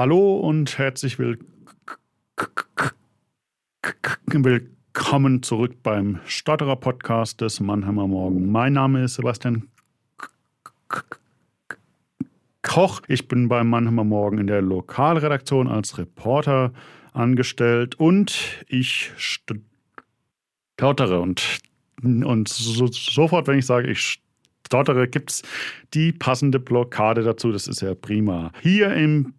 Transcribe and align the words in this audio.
Hallo 0.00 0.38
und 0.38 0.78
herzlich 0.78 1.18
willkommen 4.32 5.42
zurück 5.42 5.82
beim 5.82 6.20
Stotterer 6.24 6.76
Podcast 6.76 7.42
des 7.42 7.60
Mannheimer 7.60 8.06
Morgen. 8.06 8.50
Mein 8.50 8.72
Name 8.72 9.04
ist 9.04 9.16
Sebastian 9.16 9.68
Koch. 12.62 13.02
Ich 13.08 13.28
bin 13.28 13.48
beim 13.48 13.68
Mannheimer 13.68 14.04
Morgen 14.04 14.38
in 14.38 14.46
der 14.46 14.62
Lokalredaktion 14.62 15.68
als 15.68 15.98
Reporter 15.98 16.72
angestellt 17.12 17.96
und 17.96 18.64
ich 18.68 19.12
stottere. 20.78 21.20
Und, 21.20 21.58
und 22.02 22.48
so, 22.48 22.86
sofort, 22.86 23.48
wenn 23.48 23.58
ich 23.58 23.66
sage, 23.66 23.90
ich 23.90 24.22
stottere, 24.66 25.08
gibt 25.08 25.30
es 25.30 25.42
die 25.92 26.10
passende 26.12 26.58
Blockade 26.58 27.22
dazu. 27.22 27.52
Das 27.52 27.68
ist 27.68 27.82
ja 27.82 27.94
prima. 27.94 28.50
Hier 28.62 28.94
im 28.94 29.34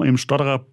im 0.00 0.16
Stotterer 0.16 0.66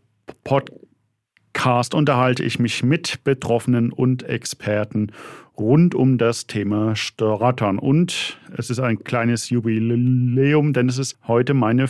Podcast 0.43 1.93
unterhalte 1.93 2.43
ich 2.43 2.59
mich 2.59 2.83
mit 2.83 3.23
Betroffenen 3.23 3.91
und 3.91 4.23
Experten 4.23 5.11
rund 5.57 5.93
um 5.93 6.17
das 6.17 6.47
Thema 6.47 6.95
Stottern. 6.95 7.79
Und 7.79 8.39
es 8.55 8.69
ist 8.69 8.79
ein 8.79 9.03
kleines 9.03 9.49
Jubiläum, 9.49 10.73
denn 10.73 10.87
es 10.87 10.97
ist 10.97 11.17
heute 11.27 11.53
meine, 11.53 11.87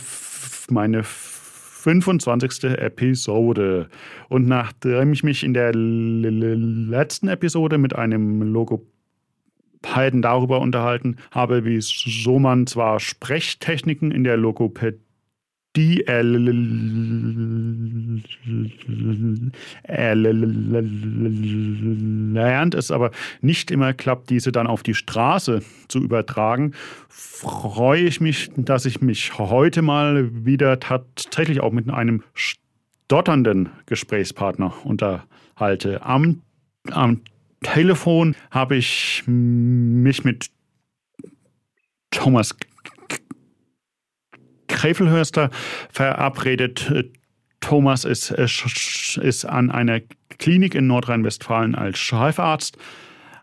meine 0.70 1.02
25. 1.04 2.64
Episode. 2.64 3.88
Und 4.28 4.46
nachdem 4.46 5.12
ich 5.12 5.22
mich 5.22 5.44
in 5.44 5.54
der 5.54 5.72
letzten 5.74 7.28
Episode 7.28 7.78
mit 7.78 7.94
einem 7.94 8.42
Logopäden 8.42 10.20
darüber 10.20 10.60
unterhalten 10.60 11.16
habe, 11.30 11.64
wieso 11.64 12.38
man 12.38 12.66
zwar 12.66 13.00
Sprechtechniken 13.00 14.10
in 14.10 14.24
der 14.24 14.36
Logopädie 14.36 14.98
die 15.76 16.04
erlernt 16.06 16.34
es 22.74 22.90
aber 22.90 23.12
nicht 23.40 23.70
immer 23.70 23.92
klappt, 23.92 24.30
diese 24.30 24.50
dann 24.50 24.66
auf 24.66 24.82
die 24.82 24.94
Straße 24.94 25.62
zu 25.86 25.98
übertragen, 26.00 26.72
freue 27.08 28.02
ich 28.02 28.20
mich, 28.20 28.50
dass 28.56 28.84
ich 28.84 29.00
mich 29.00 29.38
heute 29.38 29.82
mal 29.82 30.44
wieder 30.44 30.80
tatsächlich 30.80 31.60
auch 31.60 31.72
mit 31.72 31.88
einem 31.88 32.24
stotternden 32.34 33.68
Gesprächspartner 33.86 34.74
unterhalte. 34.84 36.02
Am, 36.02 36.42
am 36.90 37.20
Telefon 37.62 38.34
habe 38.50 38.74
ich 38.76 39.22
mich 39.26 40.24
mit 40.24 40.50
Thomas 42.10 42.56
Krefelhörster 44.70 45.50
verabredet. 45.90 46.92
Thomas 47.60 48.04
ist, 48.04 48.30
ist 48.30 49.44
an 49.44 49.70
einer 49.70 50.00
Klinik 50.38 50.74
in 50.74 50.86
Nordrhein-Westfalen 50.86 51.74
als 51.74 51.98
Chefarzt 51.98 52.78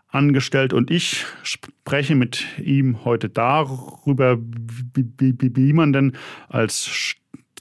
angestellt 0.08 0.72
und 0.72 0.90
ich 0.90 1.24
spreche 1.42 2.14
mit 2.14 2.44
ihm 2.58 3.04
heute 3.04 3.28
darüber, 3.28 4.38
wie, 4.38 5.34
wie 5.38 5.72
man 5.72 5.92
denn 5.92 6.12
als, 6.48 7.14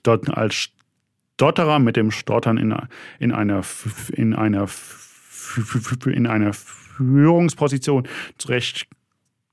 als 0.05 0.69
Stotterer 1.35 1.79
mit 1.79 1.97
dem 1.97 2.09
Stottern 2.09 2.57
in, 2.57 2.75
in, 3.19 3.31
einer, 3.31 3.63
in, 4.11 4.33
einer, 4.33 4.67
in 6.05 6.25
einer 6.25 6.53
Führungsposition 6.53 8.07
zurecht 8.37 8.87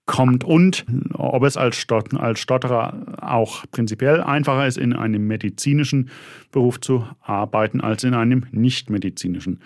kommt 0.06 0.44
und 0.44 0.84
ob 1.14 1.44
es 1.44 1.56
als, 1.56 1.76
Stot 1.76 2.12
als 2.14 2.38
Stotterer 2.40 3.16
auch 3.20 3.64
prinzipiell 3.70 4.20
einfacher 4.20 4.66
ist, 4.66 4.76
in 4.76 4.92
einem 4.92 5.26
medizinischen 5.26 6.10
Beruf 6.52 6.78
zu 6.80 7.06
arbeiten, 7.20 7.80
als 7.80 8.04
in 8.04 8.12
einem 8.14 8.44
nicht-medizinischen 8.52 9.60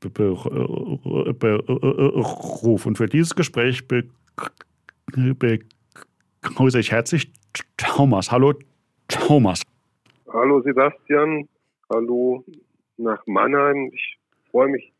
Beruf. 0.00 0.46
Und 2.86 2.98
für 2.98 3.06
dieses 3.06 3.34
Gespräch 3.34 3.88
begrüße 5.08 6.78
ich 6.78 6.92
herzlich 6.92 7.32
Thomas. 7.76 8.30
Hallo 8.30 8.52
Thomas. 9.08 9.62
Hallo 10.30 10.60
Sebastian. 10.60 11.48
Hallo 11.90 12.44
nach 12.98 13.26
Mannheim. 13.26 13.90
Ich 13.94 14.18
freue 14.50 14.68
mich, 14.68 14.92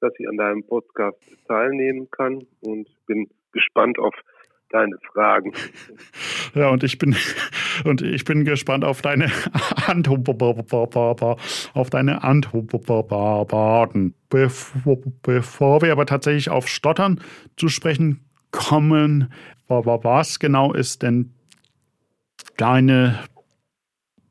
dass 0.00 0.12
ich 0.18 0.26
an 0.26 0.38
deinem 0.38 0.64
Podcast 0.64 1.18
teilnehmen 1.46 2.10
kann 2.10 2.46
und 2.60 2.88
bin 3.06 3.28
gespannt 3.52 3.98
auf 3.98 4.14
deine 4.70 4.96
Fragen. 5.12 5.52
Ja, 6.54 6.70
und 6.70 6.82
ich 6.84 6.98
bin 6.98 7.16
und 7.84 8.02
ich 8.02 8.24
bin 8.24 8.44
gespannt 8.44 8.84
auf 8.84 9.02
deine 9.02 9.30
auf 11.74 11.90
deine 11.90 12.22
Antworten. 12.22 14.14
Bevor 14.28 15.82
wir 15.82 15.92
aber 15.92 16.06
tatsächlich 16.06 16.50
auf 16.50 16.68
Stottern 16.68 17.20
zu 17.56 17.68
sprechen 17.68 18.24
kommen, 18.50 19.32
was 19.68 20.38
genau 20.38 20.72
ist 20.72 21.02
denn 21.02 21.34
deine 22.56 23.24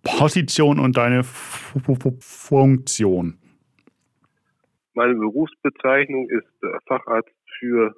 Position 0.03 0.79
und 0.79 0.97
deine 0.97 1.23
Funktion? 1.23 3.37
Meine 4.93 5.15
Berufsbezeichnung 5.15 6.29
ist 6.29 6.47
Facharzt 6.87 7.29
für 7.59 7.93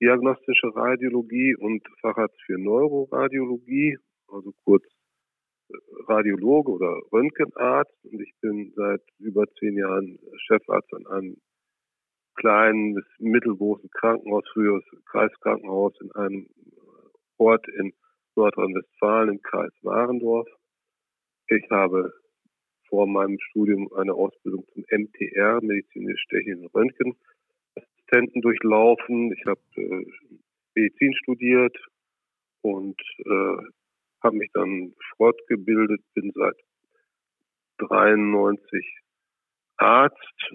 diagnostische 0.00 0.74
Radiologie 0.74 1.54
und 1.56 1.82
Facharzt 2.00 2.40
für 2.46 2.58
Neuroradiologie, 2.58 3.98
also 4.28 4.52
kurz 4.64 4.84
äh, 5.68 5.74
Radiologe 6.08 6.72
oder 6.72 7.00
Röntgenarzt. 7.12 7.94
Und 8.04 8.20
ich 8.20 8.32
bin 8.40 8.72
seit 8.74 9.02
über 9.18 9.46
zehn 9.58 9.76
Jahren 9.76 10.18
Chefarzt 10.46 10.92
an 10.94 11.06
einem 11.06 11.36
kleinen 12.36 12.94
bis 12.94 13.04
mittelgroßen 13.18 13.90
Krankenhaus, 13.90 14.44
früheres 14.52 14.84
Kreiskrankenhaus 15.06 15.92
in 16.00 16.10
einem 16.12 16.46
Ort 17.36 17.66
in 17.68 17.92
Nordrhein-Westfalen 18.36 19.30
im 19.30 19.42
Kreis 19.42 19.72
Warendorf. 19.82 20.48
Ich 21.48 21.68
habe 21.70 22.12
vor 22.88 23.06
meinem 23.06 23.38
Studium 23.40 23.92
eine 23.94 24.14
Ausbildung 24.14 24.64
zum 24.72 24.84
MTR, 24.90 25.60
medizinisch-technischen 25.62 26.66
Röntgen 26.66 27.16
Assistenten 28.10 28.40
durchlaufen. 28.42 29.32
Ich 29.32 29.44
habe 29.46 29.60
äh, 29.76 30.04
Medizin 30.74 31.14
studiert 31.22 31.76
und 32.62 33.00
äh, 33.18 33.56
habe 34.22 34.36
mich 34.36 34.50
dann 34.52 34.94
fortgebildet, 35.16 36.00
bin 36.14 36.32
seit 36.34 36.56
93 37.78 38.84
Arzt 39.76 40.52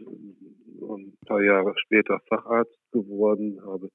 und 0.79 1.07
ein 1.07 1.17
paar 1.25 1.41
Jahre 1.41 1.73
später 1.77 2.19
Facharzt 2.29 2.77
geworden, 2.91 3.59
habe 3.65 3.89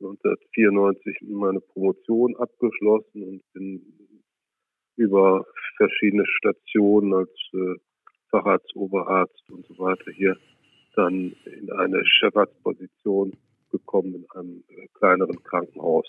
1994 0.00 1.18
meine 1.28 1.60
Promotion 1.60 2.34
abgeschlossen 2.36 3.22
und 3.22 3.42
bin 3.52 3.82
über 4.96 5.44
verschiedene 5.76 6.24
Stationen 6.26 7.12
als 7.12 7.30
äh, 7.52 7.74
Facharzt, 8.30 8.74
Oberarzt 8.74 9.50
und 9.50 9.66
so 9.66 9.78
weiter 9.78 10.10
hier 10.12 10.36
dann 10.96 11.34
in 11.44 11.72
eine 11.72 12.04
Chefarztposition 12.04 13.32
gekommen 13.70 14.14
in 14.14 14.26
einem 14.34 14.64
äh, 14.68 14.86
kleineren 14.94 15.42
Krankenhaus. 15.42 16.06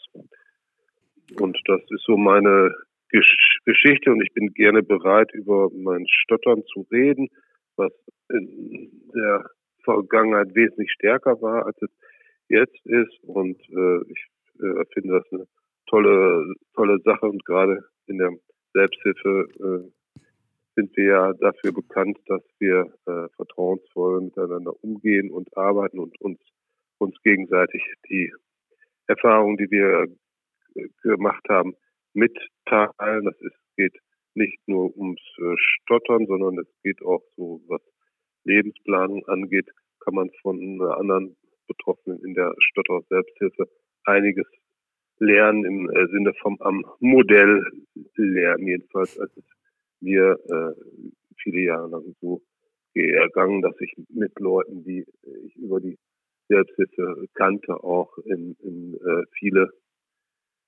Und 1.40 1.58
das 1.66 1.82
ist 1.90 2.04
so 2.06 2.18
meine 2.18 2.74
Gesch 3.10 3.60
Geschichte 3.66 4.12
und 4.12 4.22
ich 4.22 4.34
bin 4.34 4.54
gerne 4.54 4.84
bereit, 4.84 5.32
über 5.34 5.70
mein 5.74 6.06
Stottern 6.08 6.64
zu 6.72 6.86
reden, 6.92 7.30
was 7.76 7.92
in 8.30 8.92
der 9.14 9.50
Vergangenheit 9.84 10.54
wesentlich 10.56 10.92
stärker 10.92 11.42
war, 11.42 11.66
als 11.66 11.78
es 11.82 11.90
jetzt 12.48 12.86
ist. 12.86 13.24
Und 13.24 13.60
äh, 13.70 14.02
ich 14.12 14.26
äh, 14.60 14.86
finde 14.94 15.20
das 15.20 15.32
eine 15.32 15.48
tolle, 15.88 16.54
tolle 16.76 17.00
Sache 17.04 17.26
und 17.26 17.44
gerade 17.46 17.84
in 18.08 18.18
der 18.18 18.32
Selbsthilfe 18.74 19.48
äh, 19.60 19.92
sind 20.76 20.96
wir 20.98 21.06
ja 21.06 21.34
dafür 21.34 21.74
bekannt, 21.74 22.18
dass 22.28 22.44
wir 22.60 22.94
äh, 23.06 23.28
vertrauensvoll 23.36 24.22
miteinander 24.22 24.74
umgehen 24.84 25.32
und 25.32 25.56
arbeiten 25.58 26.00
und 26.00 26.20
uns, 26.22 26.40
uns 26.98 27.16
gegenseitig 27.24 27.82
die 28.10 28.32
Erfahrungen, 29.08 29.58
die 29.58 29.72
wir 29.72 30.08
äh, 30.76 30.88
gemacht 31.02 31.44
haben, 31.50 31.74
mitteilen. 32.14 33.26
Das 33.26 33.40
ist, 33.42 33.56
geht 33.78 33.98
nicht 34.34 34.60
nur 34.68 34.96
ums 34.98 35.22
äh, 35.38 35.56
Stottern, 35.58 36.26
sondern 36.28 36.60
es 36.60 36.68
geht 36.84 37.02
auch 37.04 37.24
so, 37.38 37.62
was 37.68 37.82
Lebensplanung 38.44 39.26
angeht, 39.28 39.70
kann 40.02 40.16
man 40.16 40.30
von 40.42 40.82
anderen 40.82 41.36
Betroffenen 41.68 42.24
in 42.24 42.36
der 42.36 42.54
Stotter 42.60 43.02
Selbsthilfe 43.10 43.68
einiges 44.04 44.46
lernen 45.20 45.66
im 45.66 45.90
äh, 45.90 46.08
Sinne 46.08 46.34
vom 46.42 46.62
am 46.62 46.86
Modell 47.00 47.66
lernen, 48.16 48.68
jedenfalls 48.68 49.18
als 49.20 49.36
es 49.38 49.55
mir 50.06 50.40
äh, 50.48 50.74
viele 51.42 51.62
Jahre 51.62 51.90
lang 51.90 52.16
so 52.22 52.42
ergangen, 52.94 53.62
dass 53.62 53.76
ich 53.82 53.94
mit 54.10 54.40
Leuten, 54.40 54.84
die 54.86 55.06
ich 55.46 55.56
über 55.58 55.82
die 55.82 55.98
Selbsthilfe 56.48 57.26
kannte, 57.34 57.74
auch 57.84 58.18
in, 58.20 58.56
in 58.62 58.94
äh, 58.94 59.24
viele 59.38 59.70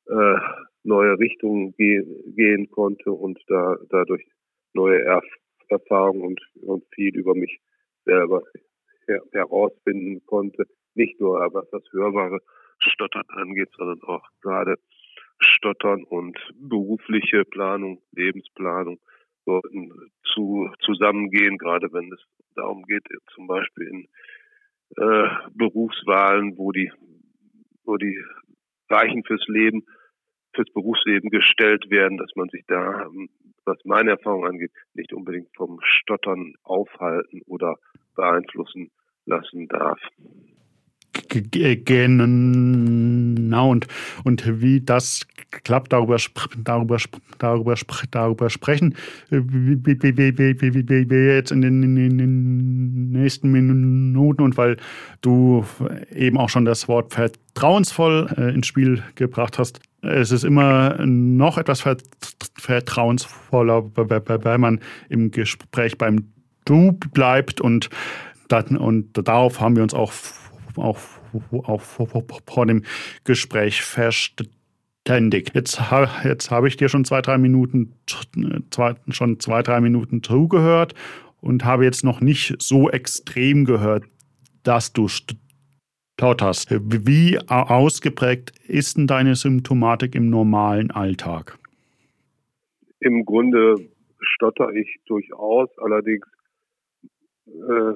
äh, 0.08 0.40
neue 0.84 1.18
Richtungen 1.20 1.74
ge 1.78 2.04
gehen 2.36 2.70
konnte 2.70 3.12
und 3.12 3.40
da 3.48 3.78
dadurch 3.90 4.26
neue 4.74 5.02
Erf 5.02 5.26
Erfahrungen 5.70 6.22
und, 6.22 6.42
und 6.62 6.86
viel 6.96 7.14
über 7.18 7.36
mich 7.36 7.60
selber 8.06 8.42
her 9.06 9.22
herausfinden 9.34 10.26
konnte. 10.26 10.66
Nicht 10.96 11.20
nur 11.20 11.40
was 11.54 11.70
das 11.72 11.84
hörbare 11.92 12.40
Stottern 12.80 13.26
angeht, 13.28 13.70
sondern 13.78 14.02
auch 14.04 14.26
gerade 14.42 14.76
Stottern 15.40 16.04
und 16.06 16.38
berufliche 16.56 17.44
Planung, 17.44 18.02
Lebensplanung 18.14 19.00
sollten 19.48 20.12
zu, 20.34 20.70
zusammengehen, 20.82 21.58
gerade 21.58 21.92
wenn 21.94 22.12
es 22.12 22.20
darum 22.56 22.84
geht, 22.84 23.04
zum 23.34 23.48
Beispiel 23.48 23.88
in 23.88 24.08
äh, 24.98 25.30
Berufswahlen, 25.54 26.58
wo 26.58 26.72
die, 26.72 26.92
wo 27.86 27.96
die 27.96 28.22
Weichen 28.90 29.24
fürs 29.24 29.46
Leben, 29.48 29.86
fürs 30.54 30.70
Berufsleben 30.74 31.30
gestellt 31.30 31.90
werden, 31.90 32.18
dass 32.18 32.32
man 32.36 32.50
sich 32.50 32.64
da, 32.68 33.08
was 33.66 33.78
meine 33.86 34.12
Erfahrung 34.12 34.46
angeht, 34.46 34.72
nicht 34.94 35.14
unbedingt 35.14 35.50
vom 35.56 35.80
Stottern 35.82 36.54
aufhalten 36.64 37.42
oder 37.46 37.76
beeinflussen 38.16 38.92
lassen 39.26 39.68
darf. 39.68 40.00
Genau, 41.86 43.72
und, 43.72 43.88
und 44.24 44.62
wie 44.62 44.82
das 44.82 45.26
klappt, 45.64 45.94
darüber, 45.94 46.18
darüber, 46.64 46.98
darüber, 47.40 47.76
darüber 48.12 48.50
sprechen 48.50 48.96
wir 49.30 51.36
jetzt 51.36 51.52
in 51.52 51.62
den, 51.62 53.12
nächsten 53.12 53.52
Minuten 53.52 54.42
und 54.42 54.58
weil 54.58 54.78
du 55.22 55.66
eben 56.14 56.38
auch 56.38 56.50
schon 56.50 56.66
das 56.66 56.88
Wort 56.88 57.14
vertrauensvoll 57.14 58.28
äh, 58.38 58.54
ins 58.54 58.68
Spiel 58.68 59.04
gebracht 59.16 59.60
hast. 59.60 59.80
Es 60.02 60.32
ist 60.32 60.44
immer 60.44 60.98
noch 61.06 61.58
etwas 61.58 61.84
vertrauensvoller, 62.56 63.90
weil 63.96 64.58
man 64.58 64.80
im 65.10 65.32
Gespräch 65.32 65.98
beim 65.98 66.32
Du 66.66 66.92
bleibt 66.92 67.62
und, 67.62 67.90
und 68.52 69.10
darauf 69.14 69.62
haben 69.62 69.78
wir 69.78 69.84
uns 69.84 69.94
auch 69.94 70.12
auch, 70.78 71.00
auch 71.64 71.82
vor 71.82 72.66
dem 72.66 72.84
Gespräch 73.24 73.82
verständigt. 73.82 75.52
Jetzt, 75.54 75.82
jetzt 76.24 76.52
habe 76.52 76.68
ich 76.68 76.78
dir 76.78 76.90
schon 76.90 77.06
zwei, 77.06 77.22
drei 77.22 77.38
Minuten, 77.38 77.94
zwei, 78.72 78.96
schon 79.10 79.40
zwei, 79.40 79.62
drei 79.64 79.82
Minuten 79.82 80.24
zugehört 80.24 80.94
und 81.42 81.66
habe 81.66 81.86
jetzt 81.86 82.04
noch 82.04 82.22
nicht 82.22 82.56
so 82.62 82.90
extrem 82.90 83.66
gehört, 83.66 84.06
dass 84.64 84.94
du 84.94 85.08
hast. 86.42 86.68
Wie 86.72 87.40
ausgeprägt 87.48 88.54
ist 88.68 88.98
denn 88.98 89.08
deine 89.08 89.36
Symptomatik 89.36 90.16
im 90.16 90.30
normalen 90.30 90.92
Alltag? 90.92 91.58
Im 93.00 93.24
Grunde 93.24 93.76
stotter 94.20 94.74
ich 94.74 95.00
durchaus, 95.06 95.70
allerdings 95.78 96.26
äh, 97.46 97.94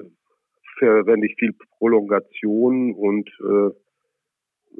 verwende 0.82 1.28
ich 1.28 1.36
viel 1.38 1.52
Prolongation 1.78 2.92
und 2.94 3.28
äh, 3.40 3.70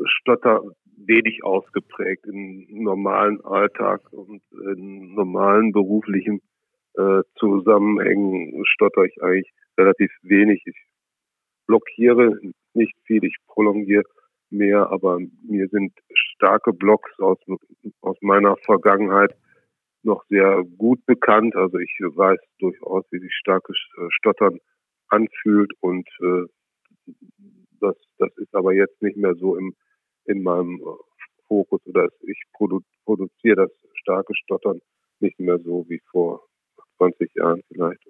Stotter 0.05 0.63
wenig 0.97 1.45
ausgeprägt 1.45 2.27
im 2.27 2.67
normalen 2.71 3.41
Alltag 3.45 4.01
und 4.13 4.43
in 4.53 5.15
normalen 5.15 5.73
beruflichen 5.73 6.41
äh, 6.95 7.23
Zusammenhängen 7.39 8.63
stotter 8.65 9.05
ich 9.05 9.23
eigentlich 9.23 9.51
relativ 9.79 10.11
wenig. 10.23 10.63
Ich 10.67 10.77
blockiere 11.67 12.39
nicht 12.75 12.95
viel, 13.05 13.25
ich 13.25 13.37
prolongiere 13.47 14.05
mehr, 14.51 14.91
aber 14.91 15.19
mir 15.49 15.69
sind 15.69 15.93
starke 16.15 16.73
Blocks 16.73 17.19
aus, 17.21 17.39
aus 18.01 18.17
meiner 18.21 18.57
Vergangenheit 18.65 19.35
noch 20.03 20.25
sehr 20.29 20.65
gut 20.79 21.05
bekannt. 21.07 21.55
Also 21.55 21.79
ich 21.79 21.97
weiß 22.01 22.39
durchaus, 22.59 23.05
wie 23.13 23.21
sich 23.21 23.35
starkes 23.35 23.77
äh, 23.99 24.07
Stottern 24.11 24.59
anfühlt 25.13 25.73
und 25.81 26.09
äh, 26.21 26.45
das, 27.81 27.97
das 28.19 28.31
ist 28.37 28.55
aber 28.55 28.73
jetzt 28.73 29.01
nicht 29.03 29.17
mehr 29.17 29.35
so 29.35 29.57
im, 29.57 29.75
in 30.25 30.43
meinem 30.43 30.81
Fokus 31.49 31.81
oder 31.87 32.09
ich 32.23 32.41
produ 32.53 32.81
produziere 33.05 33.57
das 33.57 33.71
starke 33.95 34.33
Stottern 34.45 34.81
nicht 35.21 35.39
mehr 35.39 35.59
so 35.59 35.85
wie 35.89 36.01
vor 36.11 36.41
20 36.99 37.35
Jahren 37.35 37.63
vielleicht. 37.69 38.01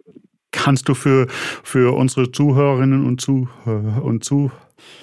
Kannst 0.52 0.88
du 0.88 0.94
für, 0.94 1.26
für 1.28 1.96
unsere 1.96 2.30
Zuhörerinnen 2.30 3.06
und, 3.06 3.20
Zuh 3.20 3.48
und 4.02 4.22
Zuh 4.22 4.50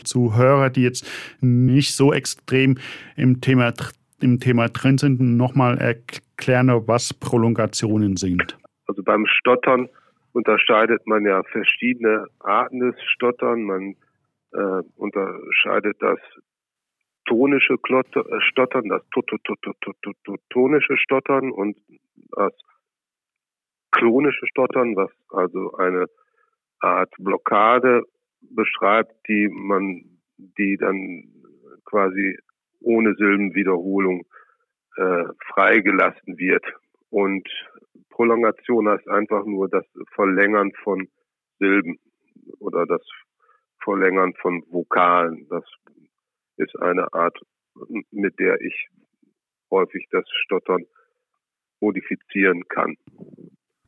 Zuhörer, 0.04 0.70
die 0.70 0.84
jetzt 0.84 1.10
nicht 1.42 1.96
so 1.96 2.14
extrem 2.14 2.78
im 3.16 3.42
Thema, 3.42 3.74
im 4.22 4.40
Thema 4.40 4.70
drin 4.70 4.98
sind, 4.98 5.20
nochmal 5.20 5.78
erklären, 5.78 6.70
was 6.88 7.14
Prolongationen 7.14 8.16
sind? 8.18 8.58
Also 8.88 9.04
beim 9.04 9.26
Stottern 9.26 9.90
unterscheidet 10.34 11.06
man 11.08 11.26
ja 11.26 11.44
verschiedene 11.44 12.28
Arten 12.40 12.80
des 12.80 12.96
Stottern. 13.04 13.64
Man 13.64 13.96
äh, 14.54 14.84
unterscheidet 14.96 15.98
das 16.00 16.20
tonische 17.26 17.78
Klotter, 17.78 18.26
äh, 18.30 18.42
Stottern, 18.42 18.90
das 18.90 19.02
tonische 20.50 20.98
Stottern 20.98 21.52
und 21.52 21.78
das 22.32 22.54
klonische 23.92 24.46
Stottern, 24.48 24.96
was 24.96 25.12
also 25.30 25.76
eine 25.78 26.06
Art 26.80 27.14
Blockade 27.18 28.04
beschreibt, 28.42 29.28
die 29.28 29.48
man, 29.50 30.04
die 30.38 30.78
dann 30.78 31.24
quasi 31.86 32.38
ohne 32.82 33.14
Silbenwiederholung 33.16 34.26
äh, 34.96 35.24
freigelassen 35.54 36.38
wird. 36.38 36.64
Und 37.10 37.48
Prolongation 38.20 38.90
heißt 38.90 39.08
einfach 39.08 39.46
nur 39.46 39.70
das 39.70 39.86
Verlängern 40.14 40.74
von 40.84 41.08
Silben 41.58 41.98
oder 42.60 42.86
das 42.86 43.02
Verlängern 43.82 44.34
von 44.42 44.62
Vokalen. 44.70 45.48
Das 45.50 45.64
ist 46.58 46.76
eine 46.82 47.14
Art, 47.14 47.38
mit 48.12 48.38
der 48.38 48.60
ich 48.60 48.90
häufig 49.72 50.06
das 50.12 50.26
Stottern 50.44 50.84
modifizieren 51.80 52.68
kann. 52.68 52.98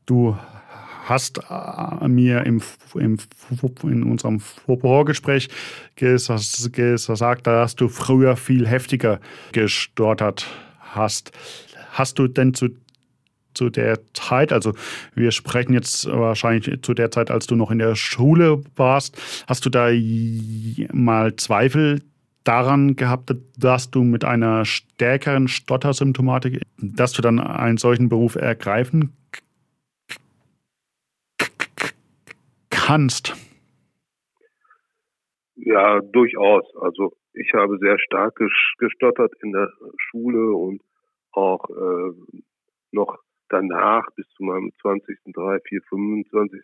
Du 0.06 0.38
hast 1.04 1.42
äh, 1.50 2.08
mir 2.08 2.46
im, 2.46 2.62
im, 2.96 3.18
in 3.84 4.04
unserem 4.04 4.40
Vorgespräch 4.40 5.50
gesagt, 5.98 7.48
dass 7.48 7.76
du 7.76 7.90
früher 7.90 8.38
viel 8.38 8.66
heftiger 8.66 9.20
gestottert 9.52 10.48
hast. 10.80 11.34
Hast 11.92 12.18
du 12.18 12.30
denn 12.30 12.54
zu 12.54 12.70
zu 13.62 13.70
der 13.70 14.00
Zeit, 14.14 14.52
also 14.52 14.74
wir 15.14 15.30
sprechen 15.30 15.74
jetzt 15.74 16.08
wahrscheinlich 16.08 16.82
zu 16.82 16.96
der 16.96 17.12
Zeit, 17.12 17.30
als 17.30 17.46
du 17.46 17.56
noch 17.56 17.70
in 17.70 17.78
der 17.78 17.94
Schule 17.96 18.64
warst, 18.76 19.46
hast 19.48 19.64
du 19.68 19.70
da 19.70 19.90
mal 20.92 21.36
Zweifel 21.36 22.02
daran 22.44 22.96
gehabt, 22.96 23.36
dass 23.60 23.92
du 23.92 24.04
mit 24.04 24.26
einer 24.26 24.66
stärkeren 24.66 25.48
Stottersymptomatik, 25.48 26.64
dass 26.78 27.14
du 27.14 27.22
dann 27.22 27.40
einen 27.40 27.78
solchen 27.78 28.10
Beruf 28.10 28.34
ergreifen 28.34 29.16
kannst? 32.72 33.36
Ja, 35.56 36.00
durchaus. 36.02 36.64
Also 36.82 37.14
ich 37.34 37.54
habe 37.54 37.78
sehr 37.78 38.00
stark 38.00 38.40
gestottert 38.80 39.34
in 39.44 39.52
der 39.52 39.70
Schule 40.10 40.52
und 40.56 40.82
auch 41.32 41.70
äh, 41.70 42.12
noch 42.92 43.20
danach 43.52 44.08
bis 44.16 44.28
zu 44.30 44.44
meinem 44.44 44.72
20., 44.82 45.18
3., 45.34 45.60
4., 45.68 45.82
25. 45.90 46.62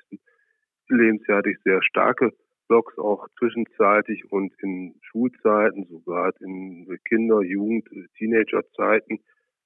Lebensjahr 0.89 1.39
hatte 1.39 1.51
ich 1.51 1.60
sehr 1.63 1.84
starke 1.84 2.32
Blogs 2.67 2.98
auch 2.98 3.27
zwischenzeitlich 3.38 4.32
und 4.32 4.53
in 4.62 4.96
Schulzeiten, 5.01 5.86
sogar 5.86 6.34
in 6.41 6.88
Kinder-, 7.06 7.41
Jugend-, 7.41 7.89
Teenagerzeiten 8.17 9.20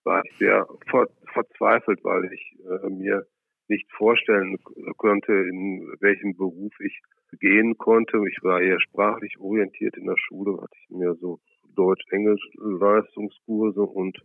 war 0.04 0.24
ich 0.26 0.38
sehr 0.38 0.68
ver 0.90 1.08
verzweifelt, 1.34 2.04
weil 2.04 2.32
ich 2.34 2.58
äh, 2.66 2.90
mir 2.90 3.26
nicht 3.68 3.90
vorstellen 3.94 4.58
konnte, 4.98 5.32
in 5.32 5.96
welchem 6.00 6.36
Beruf 6.36 6.74
ich 6.80 7.00
gehen 7.40 7.78
konnte. 7.78 8.24
Ich 8.30 8.44
war 8.44 8.60
eher 8.62 8.82
sprachlich 8.82 9.40
orientiert 9.40 9.96
in 9.98 10.06
der 10.06 10.18
Schule, 10.18 10.62
hatte 10.62 10.76
ich 10.84 10.90
mir 10.90 11.16
so 11.16 11.40
Deutsch-Englisch-Leistungskurse 11.76 13.82
und 13.82 14.20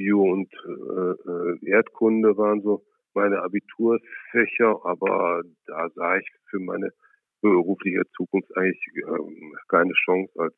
Bio 0.00 0.22
und 0.22 0.50
äh, 0.64 1.30
äh, 1.30 1.70
Erdkunde 1.70 2.34
waren 2.38 2.62
so 2.62 2.82
meine 3.12 3.42
Abiturfächer, 3.42 4.80
aber 4.84 5.42
da 5.66 5.90
sah 5.90 6.16
ich 6.16 6.26
für 6.48 6.58
meine 6.58 6.90
berufliche 7.42 8.02
Zukunft 8.16 8.50
eigentlich 8.56 8.80
äh, 8.94 9.52
keine 9.68 9.92
Chance 9.92 10.32
als 10.38 10.54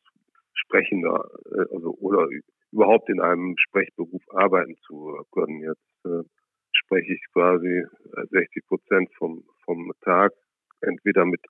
Sprechender 0.55 1.29
äh, 1.57 1.75
also 1.75 1.97
oder 1.99 2.29
überhaupt 2.71 3.09
in 3.09 3.21
einem 3.21 3.57
Sprechberuf 3.59 4.23
arbeiten 4.33 4.77
zu 4.87 5.19
können. 5.33 5.61
Jetzt 5.61 6.07
äh, 6.07 6.23
spreche 6.71 7.15
ich 7.15 7.25
quasi 7.33 7.85
60 8.31 8.67
Prozent 8.69 9.11
vom 9.19 9.43
vom 9.65 9.91
Tag 10.03 10.33
entweder 10.83 11.25
mit 11.25 11.41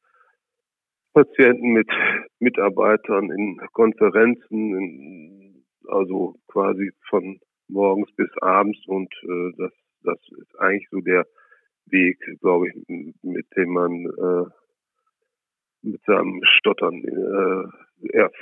Patienten, 1.12 1.72
mit 1.72 1.90
Mitarbeitern 2.38 3.30
in 3.30 3.61
Konferenzen, 3.72 4.76
in, 4.78 5.64
also 5.88 6.37
quasi 6.49 6.90
von 7.11 7.38
morgens 7.69 8.11
bis 8.16 8.31
abends 8.40 8.78
und 8.87 9.12
äh, 9.23 9.52
das, 9.59 9.73
das 10.02 10.19
ist 10.38 10.59
eigentlich 10.61 10.88
so 10.90 11.00
der 11.00 11.26
Weg, 11.87 12.19
glaube 12.40 12.69
ich, 12.69 12.75
mit 13.23 13.47
dem 13.57 13.71
man 13.71 14.04
äh, 14.07 14.50
mit 15.83 16.02
seinem 16.04 16.40
Stottern 16.45 17.02
äh, 17.04 18.16
Erf 18.16 18.33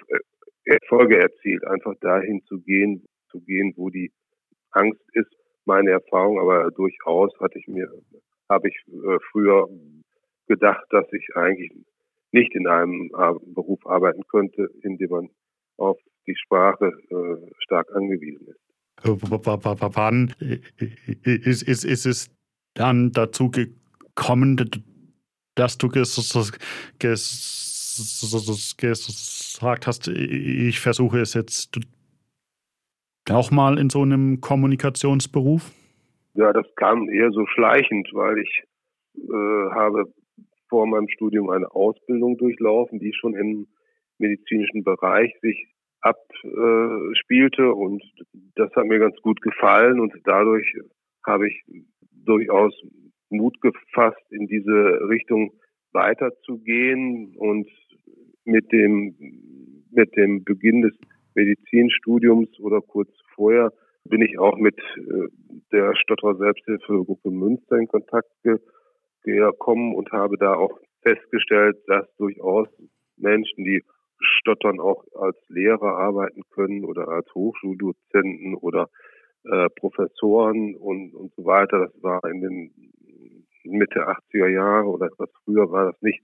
Erfolge 0.65 1.19
erzielt, 1.19 1.67
einfach 1.67 1.95
dahin 2.01 2.43
zu 2.45 2.61
gehen, 2.61 3.05
zu 3.31 3.41
gehen, 3.41 3.73
wo 3.77 3.89
die 3.89 4.13
Angst 4.71 5.01
ist. 5.15 5.31
Meine 5.65 5.91
Erfahrung, 5.91 6.39
aber 6.39 6.71
durchaus 6.71 7.33
hatte 7.41 7.59
ich 7.59 7.67
mir, 7.67 7.91
habe 8.49 8.69
ich 8.69 8.77
äh, 8.89 9.19
früher 9.31 9.69
gedacht, 10.47 10.85
dass 10.91 11.07
ich 11.13 11.29
eigentlich 11.35 11.73
nicht 12.33 12.55
in 12.55 12.67
einem 12.67 13.11
Beruf 13.55 13.85
arbeiten 13.87 14.23
könnte, 14.29 14.69
in 14.83 14.97
dem 14.99 15.11
man 15.11 15.31
auf 15.77 15.99
die 16.27 16.37
Sprache 16.37 16.93
äh, 17.11 17.51
stark 17.65 17.91
angewiesen 17.95 18.47
ist. 18.49 18.70
Wann 19.03 20.35
ist, 21.25 21.63
ist, 21.63 21.85
ist 21.85 22.07
es 22.07 22.31
dann 22.75 23.13
dazu 23.13 23.51
gekommen, 23.51 24.57
dass 25.55 25.79
du 25.79 25.89
gesagt 25.89 26.67
hast, 29.87 30.09
ich 30.09 30.81
versuche 30.81 31.21
es 31.21 31.35
jetzt 31.35 31.79
auch 33.31 33.51
mal 33.51 33.79
in 33.79 33.91
so 33.91 34.03
einem 34.03 34.41
Kommunikationsberuf? 34.41 35.71
Ja, 36.35 36.53
das 36.53 36.67
kam 36.77 37.09
eher 37.09 37.31
so 37.33 37.47
schleichend, 37.47 38.09
weil 38.13 38.39
ich 38.39 38.63
äh, 39.17 39.71
habe 39.75 40.13
vor 40.69 40.87
meinem 40.87 41.09
Studium 41.09 41.51
eine 41.51 41.71
Ausbildung 41.73 42.39
durchlaufen, 42.39 42.99
die 43.01 43.13
schon 43.13 43.35
im 43.35 43.67
medizinischen 44.19 44.85
Bereich 44.85 45.35
sich 45.43 45.67
abspielte 46.01 47.75
und 47.75 48.03
das 48.55 48.75
hat 48.75 48.87
mir 48.87 48.99
ganz 48.99 49.17
gut 49.23 49.41
gefallen 49.43 50.01
und 50.01 50.13
dadurch 50.25 50.75
habe 51.27 51.49
ich 51.49 51.63
durchaus 52.25 52.75
Mut 53.29 53.61
gefasst, 53.61 54.25
in 54.31 54.47
diese 54.47 55.09
Richtung 55.09 55.53
weiterzugehen 55.93 57.35
und 57.37 57.69
mit 58.45 58.73
dem, 58.73 59.15
mit 59.91 60.17
dem 60.17 60.45
Beginn 60.45 60.83
des 60.83 60.95
Medizinstudiums 61.35 62.59
oder 62.61 62.81
kurz 62.81 63.11
vorher 63.35 63.73
bin 64.05 64.23
ich 64.23 64.39
auch 64.39 64.57
mit 64.57 64.79
äh, 64.97 65.29
der 65.73 65.95
Stotterer 65.97 66.37
Selbsthilfegruppe 66.37 67.31
Münster 67.31 67.77
in 67.77 67.87
Kontakt 67.87 68.31
gekommen 69.23 69.95
und 69.95 70.11
habe 70.13 70.37
da 70.39 70.55
auch 70.55 70.79
festgestellt, 71.03 71.77
dass 71.87 72.07
durchaus 72.17 72.69
Menschen, 73.17 73.65
die 73.65 73.83
stottern, 74.21 74.81
auch 74.81 75.05
als 75.15 75.37
Lehrer 75.49 75.97
arbeiten 75.97 76.43
können 76.51 76.85
oder 76.85 77.09
als 77.09 77.27
Hochschuldozenten 77.35 78.55
oder 78.55 78.89
äh, 79.45 79.69
Professoren 79.77 80.77
und, 80.77 81.15
und 81.15 81.33
so 81.35 81.45
weiter. 81.45 81.87
Das 81.87 82.03
war 82.03 82.25
in 82.25 82.41
den 82.41 82.93
Mitte 83.65 84.09
80er 84.09 84.49
Jahre 84.49 84.89
oder 84.89 85.07
etwas 85.07 85.31
früher 85.45 85.71
war 85.71 85.93
das 85.93 86.03
nicht 86.03 86.21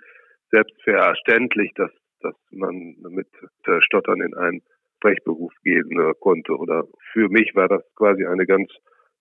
selbstverständlich, 0.51 1.73
dass, 1.75 1.91
dass 2.21 2.35
man 2.51 2.97
mit 3.09 3.29
äh, 3.67 3.81
Stottern 3.81 4.21
in 4.21 4.35
einen 4.35 4.63
Sprechberuf 4.97 5.53
gehen 5.63 5.99
äh, 5.99 6.15
konnte. 6.21 6.57
Oder 6.57 6.85
für 7.13 7.29
mich 7.29 7.55
war 7.55 7.69
das 7.69 7.83
quasi 7.95 8.27
eine 8.27 8.47
ganz 8.47 8.71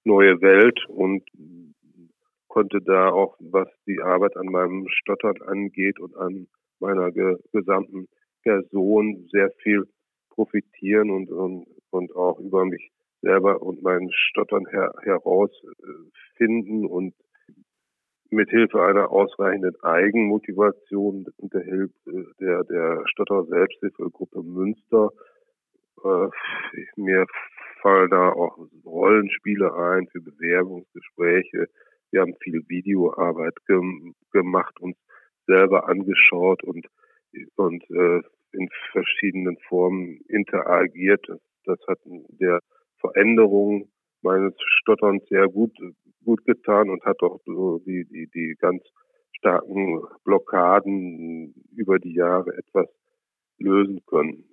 neue 0.04 0.42
Welt 0.42 0.80
und 0.88 1.24
konnte 2.48 2.82
da 2.82 3.10
auch, 3.10 3.36
was 3.40 3.68
die 3.86 4.02
Arbeit 4.02 4.38
an 4.38 4.46
meinem 4.48 4.88
Stottern 4.88 5.42
angeht 5.46 6.00
und 6.00 6.16
an 6.16 6.48
meiner 6.80 7.12
ge 7.12 7.38
gesamten 7.52 8.08
Person 8.46 9.28
sehr 9.32 9.52
viel 9.64 9.84
profitieren 10.30 11.10
und, 11.10 11.30
und, 11.32 11.68
und 11.90 12.16
auch 12.16 12.40
über 12.40 12.64
mich 12.66 12.92
selber 13.22 13.62
und 13.62 13.82
mein 13.82 14.10
Stottern 14.12 14.66
her, 14.68 14.94
herausfinden 15.02 16.86
und 16.86 17.14
mit 18.30 18.50
Hilfe 18.50 18.84
einer 18.84 19.12
ausreichenden 19.12 19.76
Eigenmotivation 19.82 21.26
und 21.38 21.54
der 21.54 21.64
Hilfe 21.64 22.34
der, 22.40 22.64
der 22.66 23.04
Stotter 23.08 23.46
Selbsthilfegruppe 23.46 24.44
Münster 24.44 25.10
äh, 26.04 26.28
mir 26.96 27.26
fallen 27.82 28.10
da 28.10 28.30
auch 28.30 28.58
Rollenspiele 28.86 29.74
ein 29.74 30.08
für 30.08 30.22
Bewerbungsgespräche. 30.22 31.68
Wir 32.12 32.22
haben 32.22 32.36
viel 32.42 32.64
Videoarbeit 32.68 33.56
gem 33.68 34.14
gemacht, 34.32 34.80
uns 34.80 34.98
selber 35.48 35.88
angeschaut 35.88 36.64
und 36.64 36.88
und 37.56 37.84
äh, 37.90 38.22
in 38.54 38.70
verschiedenen 38.92 39.58
Formen 39.68 40.20
interagiert. 40.30 41.26
Das, 41.66 41.80
hat 41.88 42.00
der 42.06 42.60
Veränderung 43.00 43.90
meines 44.22 44.54
Stotterns 44.82 45.24
sehr 45.30 45.48
gut, 45.48 45.72
gut 46.24 46.46
getan 46.46 46.90
und 46.90 47.04
hat 47.04 47.22
auch 47.22 47.40
so 47.46 47.80
die, 47.80 48.06
die, 48.06 48.30
die 48.34 48.56
ganz 48.60 48.82
starken 49.34 50.02
Blockaden 50.24 51.54
über 51.76 52.00
die 52.00 52.14
Jahre 52.14 52.56
etwas 52.58 52.88
lösen 53.58 54.02
können. 54.06 54.46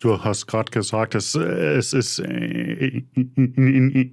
Du 0.00 0.24
hast 0.24 0.46
gerade 0.46 0.70
gesagt, 0.70 1.14
es, 1.14 1.34
es 1.34 1.92
ist 1.92 2.18
in, 2.18 3.06
in, 3.14 4.10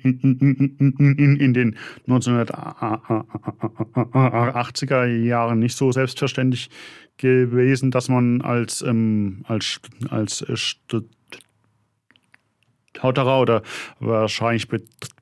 in, 0.99 1.39
in, 1.39 1.53
den 1.53 1.77
1980er 2.07 5.05
Jahren 5.05 5.59
nicht 5.59 5.75
so 5.75 5.91
selbstverständlich 5.91 6.69
gewesen, 7.17 7.91
dass 7.91 8.09
man 8.09 8.41
als, 8.41 8.81
ähm, 8.81 9.45
als, 9.47 9.79
als 10.09 10.43
Stotterer 12.93 13.41
oder 13.41 13.63
wahrscheinlich 13.99 14.67